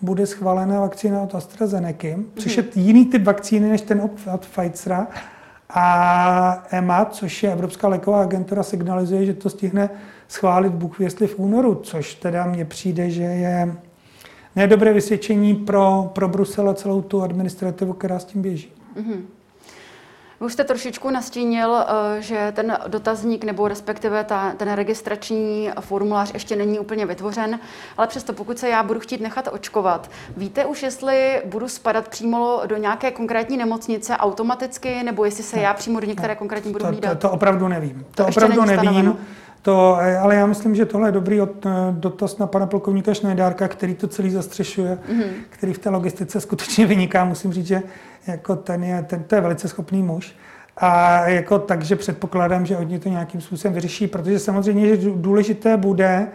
bude 0.00 0.26
schválena 0.26 0.80
vakcína 0.80 1.22
od 1.22 1.34
AstraZeneca, 1.34 2.08
což 2.36 2.56
je 2.56 2.62
mhm. 2.62 2.72
jiný 2.74 3.04
typ 3.06 3.22
vakcíny 3.22 3.68
než 3.68 3.80
ten 3.80 4.00
od 4.34 4.46
Pfizera. 4.46 5.06
A 5.70 6.66
EMA, 6.70 7.04
což 7.04 7.42
je 7.42 7.52
Evropská 7.52 7.88
léková 7.88 8.22
agentura, 8.22 8.62
signalizuje, 8.62 9.26
že 9.26 9.34
to 9.34 9.50
stihne 9.50 9.90
schválit 10.28 10.72
Bůh 10.72 11.00
jestli 11.00 11.26
v 11.26 11.38
únoru, 11.38 11.74
což 11.74 12.14
teda 12.14 12.46
mně 12.46 12.64
přijde, 12.64 13.10
že 13.10 13.22
je 13.22 13.76
nedobré 14.56 14.92
vysvědčení 14.92 15.54
pro, 15.54 16.10
pro 16.14 16.28
Brusel 16.28 16.68
a 16.68 16.74
celou 16.74 17.02
tu 17.02 17.22
administrativu, 17.22 17.92
která 17.92 18.18
s 18.18 18.24
tím 18.24 18.42
běží. 18.42 18.72
Mm-hmm. 18.96 19.20
Vy 20.40 20.46
už 20.46 20.52
jste 20.52 20.64
trošičku 20.64 21.10
nastínil, 21.10 21.76
eh, 21.76 22.22
že 22.22 22.52
ten 22.56 22.78
dotazník 22.86 23.44
nebo 23.44 23.68
respektive 23.68 24.24
ta, 24.24 24.52
ten 24.56 24.72
registrační 24.72 25.70
formulář 25.80 26.34
ještě 26.34 26.56
není 26.56 26.78
úplně 26.78 27.06
vytvořen, 27.06 27.60
ale 27.96 28.06
přesto 28.06 28.32
pokud 28.32 28.58
se 28.58 28.68
já 28.68 28.82
budu 28.82 29.00
chtít 29.00 29.20
nechat 29.20 29.48
očkovat, 29.52 30.10
víte 30.36 30.64
už, 30.64 30.82
jestli 30.82 31.42
budu 31.44 31.68
spadat 31.68 32.08
přímo 32.08 32.60
do 32.66 32.76
nějaké 32.76 33.10
konkrétní 33.10 33.56
nemocnice 33.56 34.16
automaticky, 34.16 35.02
nebo 35.02 35.24
jestli 35.24 35.44
se 35.44 35.60
já 35.60 35.74
přímo 35.74 36.00
do 36.00 36.06
některé 36.06 36.36
konkrétní 36.36 36.72
budu 36.72 36.84
hlídat? 36.86 37.10
To, 37.10 37.16
to, 37.16 37.28
to 37.28 37.34
opravdu 37.34 37.68
nevím. 37.68 38.06
To, 38.14 38.24
to 38.24 38.28
opravdu 38.28 38.64
nevím. 38.64 38.80
Stanoveno. 38.80 39.16
To, 39.66 39.98
eh, 40.00 40.18
ale 40.18 40.34
já 40.34 40.46
myslím, 40.46 40.74
že 40.74 40.86
tohle 40.86 41.08
je 41.08 41.12
dobrý 41.12 41.40
od, 41.40 41.66
eh, 41.66 41.70
dotaz 41.90 42.38
na 42.38 42.46
pana 42.46 42.66
plukovníka 42.66 43.14
Šnejdárka, 43.14 43.68
který 43.68 43.94
to 43.94 44.08
celý 44.08 44.30
zastřešuje, 44.30 44.98
mm-hmm. 45.08 45.28
který 45.50 45.72
v 45.72 45.78
té 45.78 45.90
logistice 45.90 46.40
skutečně 46.40 46.86
vyniká. 46.86 47.24
Musím 47.24 47.52
říct, 47.52 47.66
že 47.66 47.82
jako 48.26 48.56
ten 48.56 48.84
je, 48.84 49.02
ten, 49.02 49.22
to 49.22 49.34
je 49.34 49.40
velice 49.40 49.68
schopný 49.68 50.02
muž. 50.02 50.36
A 50.76 51.20
jako 51.28 51.58
takže 51.58 51.96
předpokládám, 51.96 52.66
že 52.66 52.76
oni 52.76 52.98
to 52.98 53.08
nějakým 53.08 53.40
způsobem 53.40 53.74
vyřeší, 53.74 54.06
protože 54.06 54.38
samozřejmě 54.38 54.96
že 54.96 55.10
důležité 55.14 55.76
bude, 55.76 56.26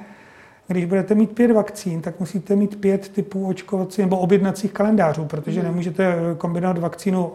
když 0.68 0.86
budete 0.86 1.16
mít 1.16 1.32
pět 1.32 1.52
vakcín, 1.52 2.02
tak 2.02 2.20
musíte 2.20 2.56
mít 2.56 2.82
pět 2.82 3.10
typů 3.10 3.48
očkovací 3.48 4.02
nebo 4.02 4.18
objednacích 4.18 4.72
kalendářů, 4.74 5.26
protože 5.26 5.60
mm. 5.60 5.66
nemůžete 5.66 6.16
kombinovat 6.38 6.78
vakcínu 6.78 7.32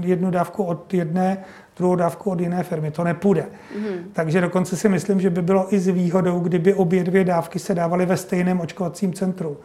jednu 0.00 0.30
dávku 0.30 0.64
od 0.64 0.94
jedné, 0.94 1.38
druhou 1.78 1.96
dávku 1.96 2.30
od 2.30 2.40
jiné 2.40 2.62
firmy. 2.62 2.90
To 2.90 3.04
nepůjde. 3.04 3.46
Mm. 3.78 4.10
Takže 4.12 4.40
dokonce 4.40 4.76
si 4.76 4.88
myslím, 4.88 5.20
že 5.20 5.30
by 5.30 5.42
bylo 5.42 5.74
i 5.74 5.78
s 5.78 5.88
výhodou, 5.88 6.40
kdyby 6.40 6.74
obě 6.74 7.04
dvě 7.04 7.24
dávky 7.24 7.58
se 7.58 7.74
dávaly 7.74 8.06
ve 8.06 8.16
stejném 8.16 8.60
očkovacím 8.60 9.12
centru 9.12 9.56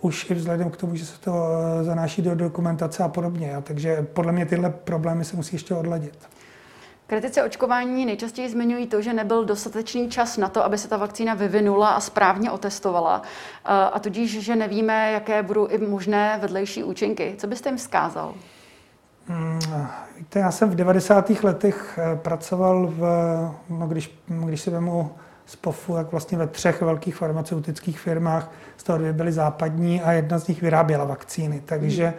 už 0.00 0.30
i 0.30 0.34
vzhledem 0.34 0.70
k 0.70 0.76
tomu, 0.76 0.96
že 0.96 1.06
se 1.06 1.20
to 1.20 1.32
eh, 1.80 1.84
zanáší 1.84 2.22
do 2.22 2.34
dokumentace 2.34 3.02
a 3.02 3.08
podobně. 3.08 3.56
A 3.56 3.60
takže 3.60 4.06
podle 4.12 4.32
mě 4.32 4.46
tyhle 4.46 4.70
problémy 4.70 5.24
se 5.24 5.36
musí 5.36 5.56
ještě 5.56 5.74
odladit. 5.74 6.18
Kritice 7.06 7.44
očkování 7.44 8.06
nejčastěji 8.06 8.48
zmiňují 8.48 8.86
to, 8.86 9.02
že 9.02 9.12
nebyl 9.12 9.44
dostatečný 9.44 10.10
čas 10.10 10.36
na 10.36 10.48
to, 10.48 10.64
aby 10.64 10.78
se 10.78 10.88
ta 10.88 10.96
vakcína 10.96 11.34
vyvinula 11.34 11.88
a 11.88 12.00
správně 12.00 12.50
otestovala. 12.50 13.22
Eh, 13.22 13.68
a 13.68 13.98
tudíž, 13.98 14.40
že 14.40 14.56
nevíme, 14.56 15.12
jaké 15.12 15.42
budou 15.42 15.66
i 15.66 15.78
možné 15.78 16.38
vedlejší 16.42 16.84
účinky. 16.84 17.34
Co 17.38 17.46
byste 17.46 17.68
jim 17.68 17.76
vzkázal? 17.76 18.34
Hmm, 19.28 19.60
víte, 20.18 20.38
já 20.38 20.50
jsem 20.50 20.70
v 20.70 20.74
90. 20.74 21.30
letech 21.42 21.98
eh, 21.98 22.16
pracoval 22.16 22.86
v, 22.86 23.00
no 23.70 23.86
když, 23.86 24.18
když 24.28 24.60
si 24.60 24.70
vemu 24.70 25.10
z 25.46 25.56
POFu, 25.56 25.94
tak 25.94 26.10
vlastně 26.12 26.38
ve 26.38 26.46
třech 26.46 26.82
velkých 26.82 27.16
farmaceutických 27.16 28.00
firmách, 28.00 28.50
z 28.76 28.82
toho 28.82 28.98
dvě 28.98 29.12
byly 29.12 29.32
západní 29.32 30.02
a 30.02 30.12
jedna 30.12 30.38
z 30.38 30.46
nich 30.48 30.62
vyráběla 30.62 31.04
vakcíny. 31.04 31.62
Takže 31.64 32.14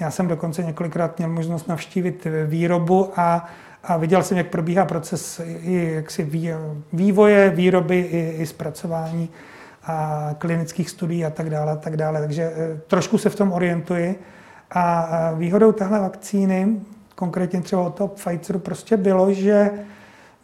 já 0.00 0.10
jsem 0.10 0.28
dokonce 0.28 0.62
několikrát 0.62 1.18
měl 1.18 1.30
možnost 1.30 1.68
navštívit 1.68 2.26
výrobu 2.46 3.10
a, 3.16 3.48
a 3.84 3.96
viděl 3.96 4.22
jsem, 4.22 4.38
jak 4.38 4.46
probíhá 4.46 4.84
proces 4.84 5.40
i 5.44 5.92
jaksi 5.94 6.30
vývoje, 6.92 7.50
výroby 7.50 7.98
i, 8.00 8.30
i 8.38 8.46
zpracování 8.46 9.30
a 9.84 10.28
klinických 10.38 10.90
studií 10.90 11.24
a 11.24 11.30
tak 11.30 11.50
dále. 11.50 11.72
A 11.72 11.76
tak 11.76 11.96
dále. 11.96 12.20
Takže 12.20 12.42
eh, 12.42 12.80
trošku 12.86 13.18
se 13.18 13.30
v 13.30 13.36
tom 13.36 13.52
orientuji. 13.52 14.22
A 14.74 15.32
výhodou 15.36 15.72
téhle 15.72 16.00
vakcíny, 16.00 16.80
konkrétně 17.14 17.60
třeba 17.60 17.82
od 17.82 17.94
toho 17.94 18.08
Pfizeru, 18.08 18.58
prostě 18.58 18.96
bylo, 18.96 19.32
že 19.32 19.70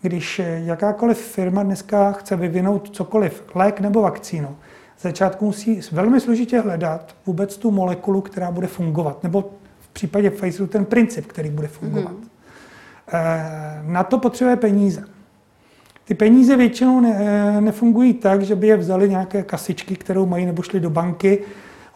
když 0.03 0.41
jakákoliv 0.57 1.19
firma 1.19 1.63
dneska 1.63 2.13
chce 2.13 2.37
vyvinout 2.37 2.91
cokoliv, 2.91 3.45
lék 3.55 3.81
nebo 3.81 4.03
vakcínu, 4.03 4.57
začátku 5.01 5.45
musí 5.45 5.81
velmi 5.93 6.21
složitě 6.21 6.61
hledat 6.61 7.15
vůbec 7.27 7.57
tu 7.57 7.71
molekulu, 7.71 8.21
která 8.21 8.51
bude 8.51 8.67
fungovat, 8.67 9.23
nebo 9.23 9.51
v 9.81 9.89
případě 9.89 10.31
Pfizeru 10.31 10.67
ten 10.67 10.85
princip, 10.85 11.27
který 11.27 11.51
bude 11.51 11.69
fungovat. 11.69 12.13
Mm. 12.13 12.29
Na 13.93 14.03
to 14.03 14.19
potřebuje 14.19 14.57
peníze. 14.57 15.05
Ty 16.05 16.15
peníze 16.15 16.57
většinou 16.57 17.01
ne, 17.01 17.17
eh, 17.19 17.61
nefungují 17.61 18.15
tak, 18.15 18.43
že 18.43 18.57
by 18.57 18.67
je 18.67 18.77
vzali 18.77 19.09
nějaké 19.09 19.43
kasičky, 19.43 19.97
kterou 19.97 20.27
mají, 20.27 20.47
nebo 20.47 20.63
šli 20.63 20.81
do 20.81 20.91
banky. 20.91 21.39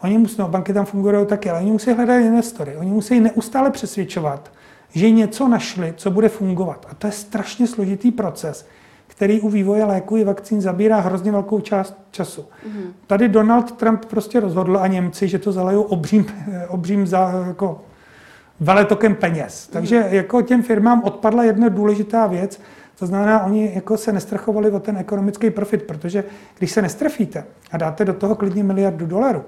Oni 0.03 0.17
musí, 0.17 0.35
no, 0.39 0.47
banky 0.47 0.73
tam 0.73 0.85
fungují 0.85 1.25
taky, 1.25 1.49
ale 1.49 1.59
oni 1.59 1.71
musí 1.71 1.91
hledat 1.91 2.17
investory. 2.17 2.75
Oni 2.77 2.91
musí 2.91 3.19
neustále 3.19 3.71
přesvědčovat, 3.71 4.51
že 4.89 5.11
něco 5.11 5.47
našli, 5.47 5.93
co 5.97 6.11
bude 6.11 6.29
fungovat. 6.29 6.87
A 6.89 6.95
to 6.95 7.07
je 7.07 7.11
strašně 7.11 7.67
složitý 7.67 8.11
proces, 8.11 8.67
který 9.07 9.41
u 9.41 9.49
vývoje 9.49 9.85
léků 9.85 10.17
i 10.17 10.23
vakcín 10.23 10.61
zabírá 10.61 10.99
hrozně 10.99 11.31
velkou 11.31 11.59
část 11.59 11.97
času. 12.11 12.41
Mm-hmm. 12.41 12.91
Tady 13.07 13.29
Donald 13.29 13.71
Trump 13.71 14.05
prostě 14.05 14.39
rozhodl 14.39 14.77
a 14.77 14.87
Němci, 14.87 15.27
že 15.27 15.39
to 15.39 15.51
zalejou 15.51 15.81
obřím, 15.81 16.25
obřím 16.67 17.07
za, 17.07 17.43
jako 17.47 17.81
veletokem 18.59 19.15
peněz. 19.15 19.67
Mm-hmm. 19.67 19.73
Takže 19.73 20.07
jako 20.09 20.41
těm 20.41 20.63
firmám 20.63 21.03
odpadla 21.03 21.43
jedna 21.43 21.69
důležitá 21.69 22.27
věc, 22.27 22.61
to 22.99 23.05
znamená, 23.05 23.43
oni 23.43 23.71
jako 23.75 23.97
se 23.97 24.11
nestrachovali 24.11 24.71
o 24.71 24.79
ten 24.79 24.97
ekonomický 24.97 25.49
profit, 25.49 25.83
protože 25.83 26.23
když 26.57 26.71
se 26.71 26.81
nestrefíte 26.81 27.43
a 27.71 27.77
dáte 27.77 28.05
do 28.05 28.13
toho 28.13 28.35
klidně 28.35 28.63
miliardu 28.63 29.05
dolarů, 29.05 29.43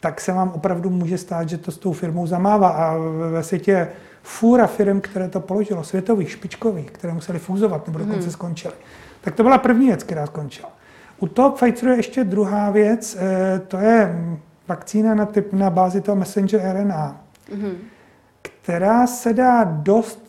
tak 0.00 0.20
se 0.20 0.32
vám 0.32 0.52
opravdu 0.54 0.90
může 0.90 1.18
stát, 1.18 1.48
že 1.48 1.58
to 1.58 1.70
s 1.70 1.78
tou 1.78 1.92
firmou 1.92 2.26
zamává. 2.26 2.68
A 2.68 2.96
ve 3.30 3.42
světě 3.42 3.88
fůra 4.22 4.66
firm, 4.66 5.00
které 5.00 5.28
to 5.28 5.40
položilo, 5.40 5.84
světových, 5.84 6.30
špičkových, 6.30 6.90
které 6.90 7.12
museli 7.12 7.38
fúzovat 7.38 7.86
nebo 7.86 7.98
dokonce 7.98 8.20
hmm. 8.20 8.30
skončily. 8.30 8.74
Tak 9.20 9.34
to 9.34 9.42
byla 9.42 9.58
první 9.58 9.86
věc, 9.86 10.02
která 10.02 10.26
skončila. 10.26 10.68
U 11.18 11.26
toho 11.28 11.50
Pfizeru 11.50 11.90
je 11.90 11.96
ještě 11.96 12.24
druhá 12.24 12.70
věc, 12.70 13.16
eh, 13.20 13.60
to 13.68 13.76
je 13.78 14.18
vakcína 14.68 15.14
na, 15.14 15.26
typ, 15.26 15.52
na 15.52 15.70
bázi 15.70 16.00
toho 16.00 16.16
messenger 16.16 16.60
RNA, 16.60 17.20
mm-hmm. 17.54 17.74
která 18.42 19.06
se 19.06 19.34
dá 19.34 19.64
dost, 19.64 20.25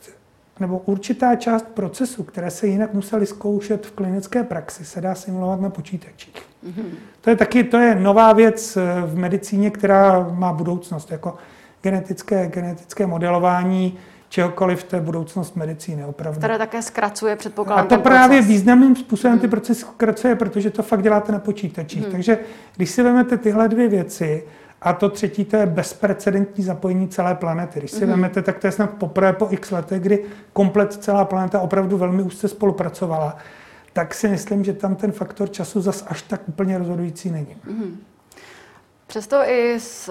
nebo 0.60 0.78
určitá 0.86 1.36
část 1.36 1.65
procesu, 1.67 2.24
které 2.24 2.52
se 2.52 2.67
jinak 2.67 2.93
museli 2.93 3.26
zkoušet 3.26 3.86
v 3.86 3.91
klinické 3.91 4.43
praxi, 4.43 4.86
se 4.86 5.02
dá 5.02 5.15
simulovat 5.15 5.62
na 5.62 5.70
počítačích. 5.70 6.36
Mm-hmm. 6.67 6.86
To 7.22 7.30
je 7.30 7.36
taky 7.36 7.63
to 7.63 7.78
je 7.78 7.96
nová 7.96 8.34
věc 8.34 8.78
eh, 8.78 9.02
v 9.06 9.17
medicíně, 9.17 9.70
která 9.70 10.30
má 10.30 10.54
budoucnost, 10.54 11.12
jako 11.12 11.36
genetické, 11.82 12.48
genetické 12.48 13.08
modelování 13.08 13.98
čehokoliv, 14.30 14.84
to 14.84 14.96
je 14.96 15.02
budoucnost 15.02 15.56
medicíny, 15.56 16.06
opravdu. 16.06 16.39
Které 16.39 16.58
také 16.58 16.82
zkracuje, 16.82 17.36
předpokládám, 17.36 17.86
A 17.86 17.88
to 17.88 17.98
právě 17.98 18.38
proces. 18.38 18.48
významným 18.48 18.96
způsobem 18.96 19.32
hmm. 19.32 19.41
ty 19.41 19.48
procesy 19.48 19.82
zkracuje, 19.82 20.36
protože 20.36 20.70
to 20.70 20.84
fakt 20.84 21.04
děláte 21.04 21.32
na 21.32 21.39
počítačích. 21.39 22.02
Hmm. 22.02 22.12
Takže 22.12 22.38
když 22.76 22.89
si 22.89 23.04
vezmete 23.04 23.38
tyhle 23.38 23.67
dvě 23.67 23.88
věci, 23.88 24.43
a 24.88 24.93
to 24.93 25.10
třetí, 25.10 25.45
to 25.45 25.56
je 25.56 25.65
bezprecedentní 25.65 26.63
zapojení 26.63 27.08
celé 27.08 27.36
planety. 27.36 27.80
Když 27.80 27.91
si 27.91 27.97
mm-hmm. 27.97 28.08
vezmete, 28.08 28.41
tak 28.41 28.58
to 28.58 28.67
je 28.67 28.71
snad 28.71 28.89
poprvé 28.89 29.34
po 29.34 29.47
x 29.50 29.71
letech, 29.71 30.02
kdy 30.02 30.26
komplet 30.54 30.93
celá 30.93 31.26
planeta 31.26 31.60
opravdu 31.60 31.97
velmi 31.97 32.23
úzce 32.23 32.47
spolupracovala, 32.47 33.38
tak 33.93 34.13
si 34.13 34.28
myslím, 34.28 34.63
že 34.63 34.73
tam 34.73 34.95
ten 34.95 35.12
faktor 35.12 35.50
času 35.50 35.82
zas 35.82 36.06
až 36.08 36.21
tak 36.21 36.41
úplně 36.47 36.78
rozhodující 36.78 37.32
není. 37.32 37.58
Mm-hmm. 37.67 37.95
Přesto 39.08 39.38
i 39.38 39.80
z, 39.80 40.10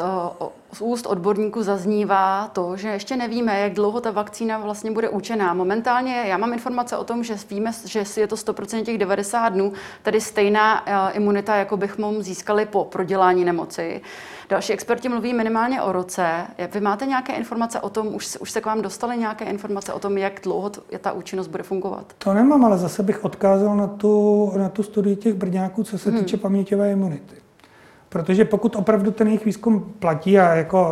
z 0.72 0.80
úst 0.80 1.06
odborníků 1.06 1.62
zaznívá 1.62 2.48
to, 2.52 2.76
že 2.76 2.88
ještě 2.88 3.16
nevíme, 3.16 3.60
jak 3.60 3.72
dlouho 3.72 4.00
ta 4.00 4.10
vakcína 4.10 4.58
vlastně 4.58 4.90
bude 4.90 5.08
účinná. 5.08 5.54
Momentálně 5.54 6.24
já 6.26 6.36
mám 6.36 6.52
informace 6.52 6.96
o 6.96 7.04
tom, 7.04 7.24
že 7.24 7.36
víme, 7.50 7.72
že 7.84 8.04
je 8.16 8.26
to 8.26 8.36
100% 8.36 8.84
těch 8.84 8.98
90 8.98 9.48
dnů, 9.48 9.72
tedy 10.02 10.20
stejná 10.20 10.84
imunita, 11.10 11.56
jako 11.56 11.76
bychom 11.76 12.22
získali 12.22 12.66
po 12.66 12.84
prodělání 12.84 13.44
nemoci. 13.44 14.00
Další 14.48 14.72
experti 14.72 15.08
mluví 15.08 15.34
minimálně 15.34 15.82
o 15.82 15.92
roce. 15.92 16.46
Vy 16.72 16.80
máte 16.80 17.06
nějaké 17.06 17.32
informace 17.32 17.80
o 17.80 17.90
tom, 17.90 18.14
už, 18.14 18.36
už 18.40 18.50
se 18.50 18.60
k 18.60 18.66
vám 18.66 18.82
dostaly 18.82 19.16
nějaké 19.16 19.44
informace 19.44 19.92
o 19.92 19.98
tom, 19.98 20.18
jak 20.18 20.40
dlouho 20.42 20.70
ta 21.00 21.12
účinnost 21.12 21.48
bude 21.48 21.62
fungovat? 21.62 22.12
To 22.18 22.34
nemám, 22.34 22.64
ale 22.64 22.78
zase 22.78 23.02
bych 23.02 23.24
odkázal 23.24 23.76
na 23.76 23.86
tu, 23.86 24.52
na 24.56 24.68
tu 24.68 24.82
studii 24.82 25.16
těch 25.16 25.34
brňáků, 25.34 25.84
co 25.84 25.98
se 25.98 26.10
hmm. 26.10 26.18
týče 26.18 26.36
paměťové 26.36 26.92
imunity. 26.92 27.34
Protože 28.08 28.44
pokud 28.44 28.76
opravdu 28.76 29.10
ten 29.10 29.26
jejich 29.26 29.44
výzkum 29.44 29.94
platí 29.98 30.38
a 30.38 30.54
jako 30.54 30.88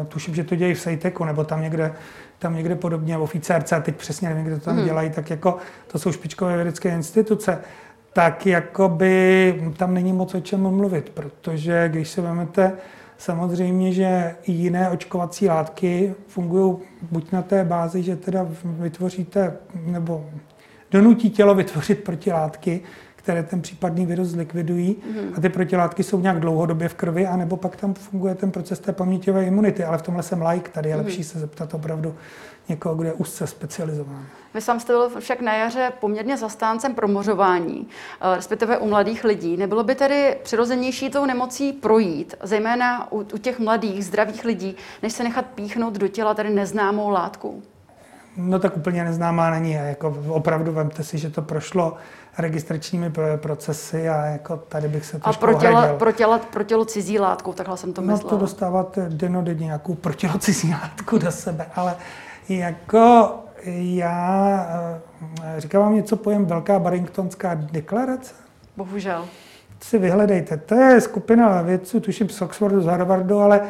uh, 0.00 0.06
tuším, 0.06 0.34
že 0.34 0.44
to 0.44 0.56
dějí 0.56 0.74
v 0.74 0.80
Sejteku 0.80 1.24
nebo 1.24 1.44
tam 1.44 1.62
někde, 1.62 1.94
tam 2.38 2.54
někde 2.54 2.74
podobně, 2.76 3.18
v 3.18 3.22
oficérce, 3.22 3.76
a 3.76 3.80
teď 3.80 3.96
přesně 3.96 4.28
nevím, 4.28 4.44
kde 4.44 4.58
to 4.58 4.64
tam 4.64 4.76
hmm. 4.76 4.84
dělají, 4.84 5.10
tak 5.10 5.30
jako 5.30 5.56
to 5.86 5.98
jsou 5.98 6.12
špičkové 6.12 6.54
vědecké 6.54 6.88
instituce, 6.88 7.58
tak 8.14 8.46
jakoby 8.46 9.72
tam 9.76 9.94
není 9.94 10.12
moc 10.12 10.34
o 10.34 10.40
čem 10.40 10.60
mluvit, 10.60 11.10
protože 11.10 11.88
když 11.88 12.08
se 12.08 12.22
vezmete, 12.22 12.72
samozřejmě, 13.18 13.92
že 13.92 14.36
i 14.42 14.52
jiné 14.52 14.90
očkovací 14.90 15.48
látky 15.48 16.14
fungují 16.26 16.76
buď 17.10 17.32
na 17.32 17.42
té 17.42 17.64
bázi, 17.64 18.02
že 18.02 18.16
teda 18.16 18.46
vytvoříte 18.64 19.56
nebo 19.74 20.30
donutí 20.90 21.30
tělo 21.30 21.54
vytvořit 21.54 22.04
protilátky, 22.04 22.80
které 23.24 23.42
ten 23.42 23.62
případný 23.62 24.06
virus 24.06 24.28
zlikvidují 24.28 24.96
mm. 25.06 25.34
a 25.36 25.40
ty 25.40 25.48
protilátky 25.48 26.02
jsou 26.02 26.20
nějak 26.20 26.40
dlouhodobě 26.40 26.88
v 26.88 26.94
krvi, 26.94 27.26
anebo 27.26 27.56
pak 27.56 27.76
tam 27.76 27.94
funguje 27.94 28.34
ten 28.34 28.50
proces 28.50 28.78
té 28.78 28.92
paměťové 28.92 29.44
imunity. 29.44 29.84
Ale 29.84 29.98
v 29.98 30.02
tomhle 30.02 30.22
jsem 30.22 30.42
like, 30.42 30.70
tady 30.70 30.88
je 30.88 30.96
mm. 30.96 31.02
lepší 31.02 31.24
se 31.24 31.38
zeptat 31.38 31.74
opravdu 31.74 32.14
někoho, 32.68 32.94
kdo 32.94 33.04
je 33.04 33.12
úzce 33.12 33.46
specializovaný. 33.46 34.24
Vy 34.54 34.60
sám 34.60 34.80
jste 34.80 34.92
byl 34.92 35.20
však 35.20 35.40
na 35.40 35.54
jaře 35.54 35.92
poměrně 36.00 36.36
zastáncem 36.36 36.94
promořování, 36.94 37.88
eh, 38.20 38.36
respektive 38.36 38.78
u 38.78 38.88
mladých 38.88 39.24
lidí. 39.24 39.56
Nebylo 39.56 39.84
by 39.84 39.94
tedy 39.94 40.36
přirozenější 40.42 41.10
tou 41.10 41.26
nemocí 41.26 41.72
projít, 41.72 42.34
zejména 42.42 43.12
u, 43.12 43.18
u 43.18 43.38
těch 43.38 43.58
mladých, 43.58 44.04
zdravých 44.04 44.44
lidí, 44.44 44.76
než 45.02 45.12
se 45.12 45.24
nechat 45.24 45.46
píchnout 45.46 45.94
do 45.94 46.08
těla 46.08 46.34
tedy 46.34 46.50
neznámou 46.50 47.08
látku? 47.08 47.62
No 48.36 48.58
tak 48.58 48.76
úplně 48.76 49.04
neznámá 49.04 49.50
není. 49.50 49.72
Jako 49.72 50.16
opravdu 50.28 50.72
vemte 50.72 51.04
si, 51.04 51.18
že 51.18 51.30
to 51.30 51.42
prošlo 51.42 51.96
registračními 52.38 53.12
procesy 53.36 54.08
a 54.08 54.26
jako 54.26 54.56
tady 54.56 54.88
bych 54.88 55.04
se 55.04 55.18
trošku 55.18 55.44
A 55.44 55.46
pro 55.46 55.60
tělo, 55.60 55.82
pro, 55.98 56.12
tělo, 56.12 56.40
pro 56.52 56.64
tělo 56.64 56.84
cizí 56.84 57.18
látku, 57.18 57.52
takhle 57.52 57.76
jsem 57.76 57.92
to 57.92 58.00
no, 58.00 58.06
myslela. 58.06 58.32
No 58.32 58.38
to 58.38 58.40
dostáváte 58.40 59.08
denodenně 59.08 59.64
nějakou 59.64 59.94
pro 59.94 60.12
tělo 60.12 60.38
cizí 60.38 60.70
látku 60.70 61.18
do 61.18 61.30
sebe, 61.30 61.66
ale 61.74 61.96
jako 62.48 63.34
já 63.76 64.66
eh, 65.44 65.60
říkám 65.60 65.82
vám 65.82 65.94
něco 65.94 66.16
pojem 66.16 66.46
Velká 66.46 66.78
Barringtonská 66.78 67.54
deklarace? 67.54 68.34
Bohužel. 68.76 69.24
Si 69.82 69.98
vyhledejte. 69.98 70.56
To 70.56 70.74
je 70.74 71.00
skupina 71.00 71.62
vědců, 71.62 72.00
tuším 72.00 72.28
z 72.28 72.42
Oxfordu, 72.42 72.80
z 72.80 72.86
Harvardu, 72.86 73.38
ale 73.38 73.60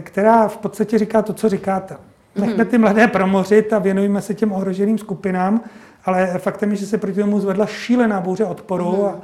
která 0.00 0.48
v 0.48 0.56
podstatě 0.56 0.98
říká 0.98 1.22
to, 1.22 1.32
co 1.32 1.48
říkáte. 1.48 1.96
Nechme 2.36 2.64
ty 2.64 2.78
mladé 2.78 3.08
promořit 3.08 3.72
a 3.72 3.78
věnujeme 3.78 4.22
se 4.22 4.34
těm 4.34 4.52
ohroženým 4.52 4.98
skupinám, 4.98 5.60
ale 6.04 6.38
faktem 6.38 6.70
je, 6.70 6.76
že 6.76 6.86
se 6.86 6.98
proti 6.98 7.20
tomu 7.20 7.40
zvedla 7.40 7.66
šílená 7.66 8.20
bouře 8.20 8.44
odporu 8.44 8.96
mm. 8.96 9.04
a 9.04 9.20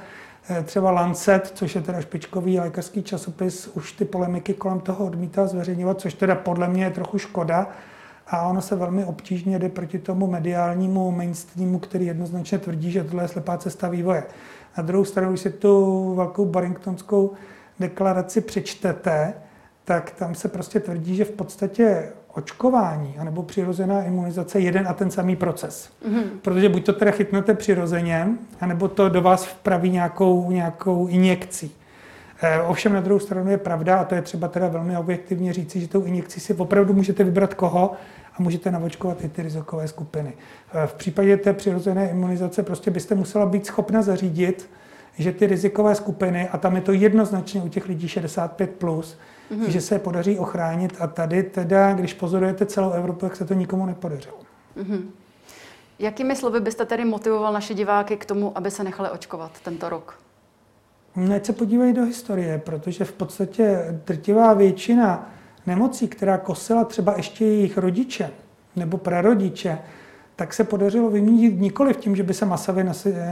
e, 0.51 0.63
třeba 0.63 0.91
Lancet, 0.91 1.51
což 1.55 1.75
je 1.75 1.81
teda 1.81 2.01
špičkový 2.01 2.61
lékařský 2.61 3.03
časopis, 3.03 3.67
už 3.67 3.93
ty 3.93 4.05
polemiky 4.05 4.55
kolem 4.55 4.81
toho 4.81 5.07
odmítá 5.07 5.47
zveřejňovat, 5.47 6.01
což 6.01 6.15
teda 6.15 6.35
podle 6.35 6.69
mě 6.69 6.85
je 6.85 6.91
trochu 6.91 7.19
škoda. 7.19 7.67
A 8.31 8.43
ono 8.43 8.61
se 8.61 8.77
velmi 8.77 9.05
obtížně 9.05 9.59
jde 9.59 9.69
proti 9.69 9.99
tomu 9.99 10.27
mediálnímu 10.27 11.11
mainstreamu, 11.11 11.79
který 11.79 12.07
jednoznačně 12.07 12.59
tvrdí, 12.59 12.91
že 12.91 13.05
tohle 13.05 13.25
je 13.25 13.29
slepá 13.29 13.59
cesta 13.59 13.89
vývoje. 13.89 14.25
Na 14.77 14.83
druhou 14.83 15.05
stranu, 15.05 15.31
když 15.31 15.41
si 15.41 15.51
tu 15.51 16.15
velkou 16.15 16.47
Barringtonskou 16.47 17.33
deklaraci 17.81 18.41
přečtete, 18.41 19.35
tak 19.85 20.11
tam 20.11 20.35
se 20.35 20.49
prostě 20.49 20.81
tvrdí, 20.81 21.17
že 21.17 21.25
v 21.25 21.31
podstatě 21.31 22.09
očkování 22.39 23.15
anebo 23.19 23.43
přirozená 23.43 24.03
imunizace 24.03 24.59
je 24.59 24.65
jeden 24.65 24.89
a 24.89 24.93
ten 24.93 25.11
samý 25.11 25.37
proces. 25.37 25.91
Mm-hmm. 26.09 26.23
Protože 26.43 26.69
buď 26.69 26.87
to 26.87 26.93
teda 26.93 27.11
chytnete 27.11 27.55
přirozeně, 27.55 28.29
anebo 28.61 28.89
to 28.89 29.09
do 29.09 29.23
vás 29.23 29.47
vpraví 29.47 29.91
nějakou, 29.91 30.51
nějakou 30.51 31.07
injekcí. 31.07 31.71
E, 32.43 32.63
ovšem 32.63 32.93
na 32.93 33.01
druhou 33.01 33.21
stranu 33.21 33.51
je 33.51 33.59
pravda, 33.59 33.99
a 33.99 34.05
to 34.05 34.15
je 34.15 34.23
třeba 34.23 34.49
teda 34.49 34.69
velmi 34.69 34.97
objektivně 34.97 35.53
říci, 35.53 35.81
že 35.81 35.89
tou 35.89 36.03
injekcí 36.03 36.41
si 36.41 36.55
opravdu 36.55 36.95
můžete 36.95 37.25
vybrat 37.25 37.55
koho 37.55 37.93
a 38.35 38.43
můžete 38.43 38.71
navočkovat 38.71 39.25
i 39.25 39.29
ty 39.29 39.43
rizikové 39.43 39.89
skupiny. 39.89 40.33
E, 40.75 40.87
v 40.87 40.95
případě 40.95 41.37
té 41.37 41.53
přirozené 41.53 42.11
imunizace 42.11 42.63
prostě 42.63 42.91
byste 42.91 43.15
musela 43.15 43.47
být 43.47 43.67
schopna 43.67 44.03
zařídit, 44.03 44.71
že 45.19 45.33
ty 45.33 45.47
rizikové 45.47 45.95
skupiny, 45.95 46.49
a 46.49 46.59
tam 46.59 46.77
je 46.77 46.81
to 46.81 46.93
jednoznačně 46.93 47.63
u 47.63 47.69
těch 47.69 47.89
lidí 47.89 48.07
65+, 48.07 48.67
plus, 48.67 49.19
mm-hmm. 49.51 49.69
že 49.69 49.81
se 49.81 49.95
je 49.95 49.99
podaří 49.99 50.39
ochránit 50.39 50.97
a 51.01 51.07
tady 51.07 51.43
teda, 51.43 51.93
když 51.93 52.15
pozorujete 52.15 52.67
celou 52.67 52.91
Evropu, 52.91 53.27
jak 53.27 53.37
se 53.37 53.45
to 53.45 53.55
nikomu 53.55 53.87
nepodařilo. 53.87 54.39
Mm-hmm. 54.77 55.03
Jakými 55.99 56.37
slovy 56.37 56.61
byste 56.61 56.85
tedy 56.85 57.05
motivoval 57.05 57.53
naše 57.53 57.75
diváky 57.75 58.17
k 58.17 58.25
tomu, 58.25 58.59
aby 58.59 58.71
se 58.71 58.85
nechali 58.85 59.11
očkovat 59.11 59.51
tento 59.65 59.89
rok? 59.89 60.19
Ať 61.35 61.45
se 61.45 61.53
podívají 61.53 61.93
do 61.93 62.05
historie, 62.05 62.59
protože 62.59 63.05
v 63.05 63.13
podstatě 63.13 63.85
drtivá 64.07 64.55
většina 64.55 65.31
nemocí, 65.67 66.09
která 66.09 66.39
kosila 66.39 66.85
třeba 66.85 67.15
ještě 67.17 67.45
jejich 67.45 67.79
rodiče 67.79 68.31
nebo 68.77 68.99
prarodiče, 68.99 69.79
tak 70.37 70.55
se 70.55 70.65
podařilo 70.65 71.11
vymínit 71.11 71.61
nikoli 71.61 71.93
v 71.93 71.97
tím, 71.97 72.17
že 72.17 72.23
by 72.23 72.35
se 72.35 72.47
masově, 72.47 72.87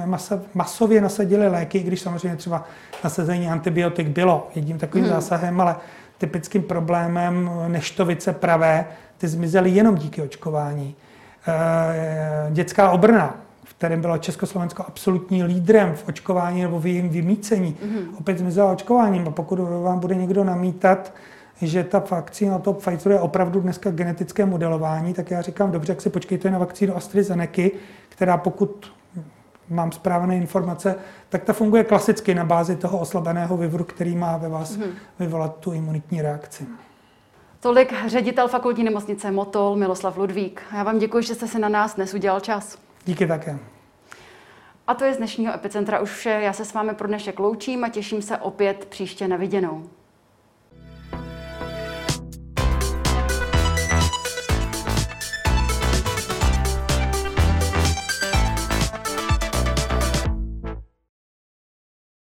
masa, 0.05 0.43
masově 0.55 1.01
nasadily 1.01 1.49
léky, 1.49 1.79
když 1.79 2.01
samozřejmě 2.01 2.37
třeba 2.37 2.65
nasazení 3.05 3.49
antibiotik 3.49 4.09
bylo 4.09 4.49
jedním 4.55 4.79
takovým 4.79 5.05
hmm. 5.05 5.15
zásahem, 5.15 5.61
ale 5.61 5.77
typickým 6.19 6.63
problémem 6.63 7.51
neštovice 7.69 8.33
pravé, 8.33 8.87
ty 9.19 9.29
zmizely 9.29 9.71
jenom 9.71 9.95
díky 9.95 10.23
očkování. 10.23 10.95
Eh, 11.49 12.51
dětská 12.53 12.91
obrna, 12.91 13.37
v 13.65 13.75
kterém 13.75 14.01
bylo 14.01 14.19
Československo 14.19 14.85
absolutní 14.89 15.45
lídrem 15.45 15.95
v 15.95 16.09
očkování 16.09 16.63
nebo 16.63 16.81
v 16.81 16.87
jejím 16.87 17.09
vymícení, 17.09 17.77
mm-hmm. 17.83 18.19
opět 18.19 18.39
zmizela 18.39 18.73
očkováním. 18.73 19.29
A 19.29 19.31
pokud 19.31 19.59
vám 19.59 19.99
bude 19.99 20.15
někdo 20.15 20.45
namítat, 20.45 21.13
že 21.63 21.85
ta 21.85 22.03
vakcína 22.11 22.59
toho 22.59 22.75
Pfizeru 22.75 23.15
je 23.15 23.21
opravdu 23.21 23.61
dneska 23.61 23.91
genetické 23.91 24.47
modelování, 24.47 25.15
tak 25.15 25.31
já 25.31 25.43
říkám, 25.43 25.71
dobře, 25.71 25.93
jak 25.93 26.01
si 26.01 26.11
počkejte 26.11 26.51
na 26.51 26.59
vakcínu 26.59 26.97
AstraZeneca, 26.97 27.63
která 28.09 28.37
pokud 28.37 28.93
mám 29.69 29.93
správné 29.93 30.37
informace, 30.37 30.95
tak 31.29 31.45
ta 31.45 31.53
funguje 31.53 31.85
klasicky 31.85 32.35
na 32.35 32.45
bázi 32.45 32.77
toho 32.77 32.99
oslabeného 32.99 33.57
vivru, 33.57 33.85
který 33.85 34.17
má 34.17 34.37
ve 34.37 34.49
vás 34.49 34.77
mm-hmm. 34.77 34.91
vyvolat 35.19 35.57
tu 35.57 35.73
imunitní 35.73 36.23
reakci. 36.23 36.67
Tolik 37.61 37.95
ředitel 38.07 38.49
fakultní 38.49 38.85
nemocnice 38.85 39.31
Motol 39.31 39.77
Miloslav 39.77 40.17
Ludvík. 40.17 40.63
Já 40.77 40.83
vám 40.83 40.99
děkuji, 40.99 41.23
že 41.23 41.35
jste 41.35 41.49
se 41.49 41.59
na 41.59 41.69
nás 41.69 41.95
dnes 41.95 42.15
udělal 42.15 42.41
čas. 42.41 42.79
Díky 43.05 43.27
také. 43.27 43.59
A 44.87 44.95
to 44.95 45.05
je 45.05 45.15
z 45.15 45.17
dnešního 45.17 45.55
Epicentra 45.55 46.01
už 46.01 46.11
vše. 46.11 46.31
Já 46.43 46.53
se 46.53 46.65
s 46.65 46.75
vámi 46.75 46.95
pro 46.95 47.09
dnešek 47.09 47.39
loučím 47.39 47.85
a 47.85 47.89
těším 47.89 48.23
se 48.23 48.39
opět 48.39 48.85
příště 48.85 49.29
na 49.29 49.37
viděnou. 49.37 49.83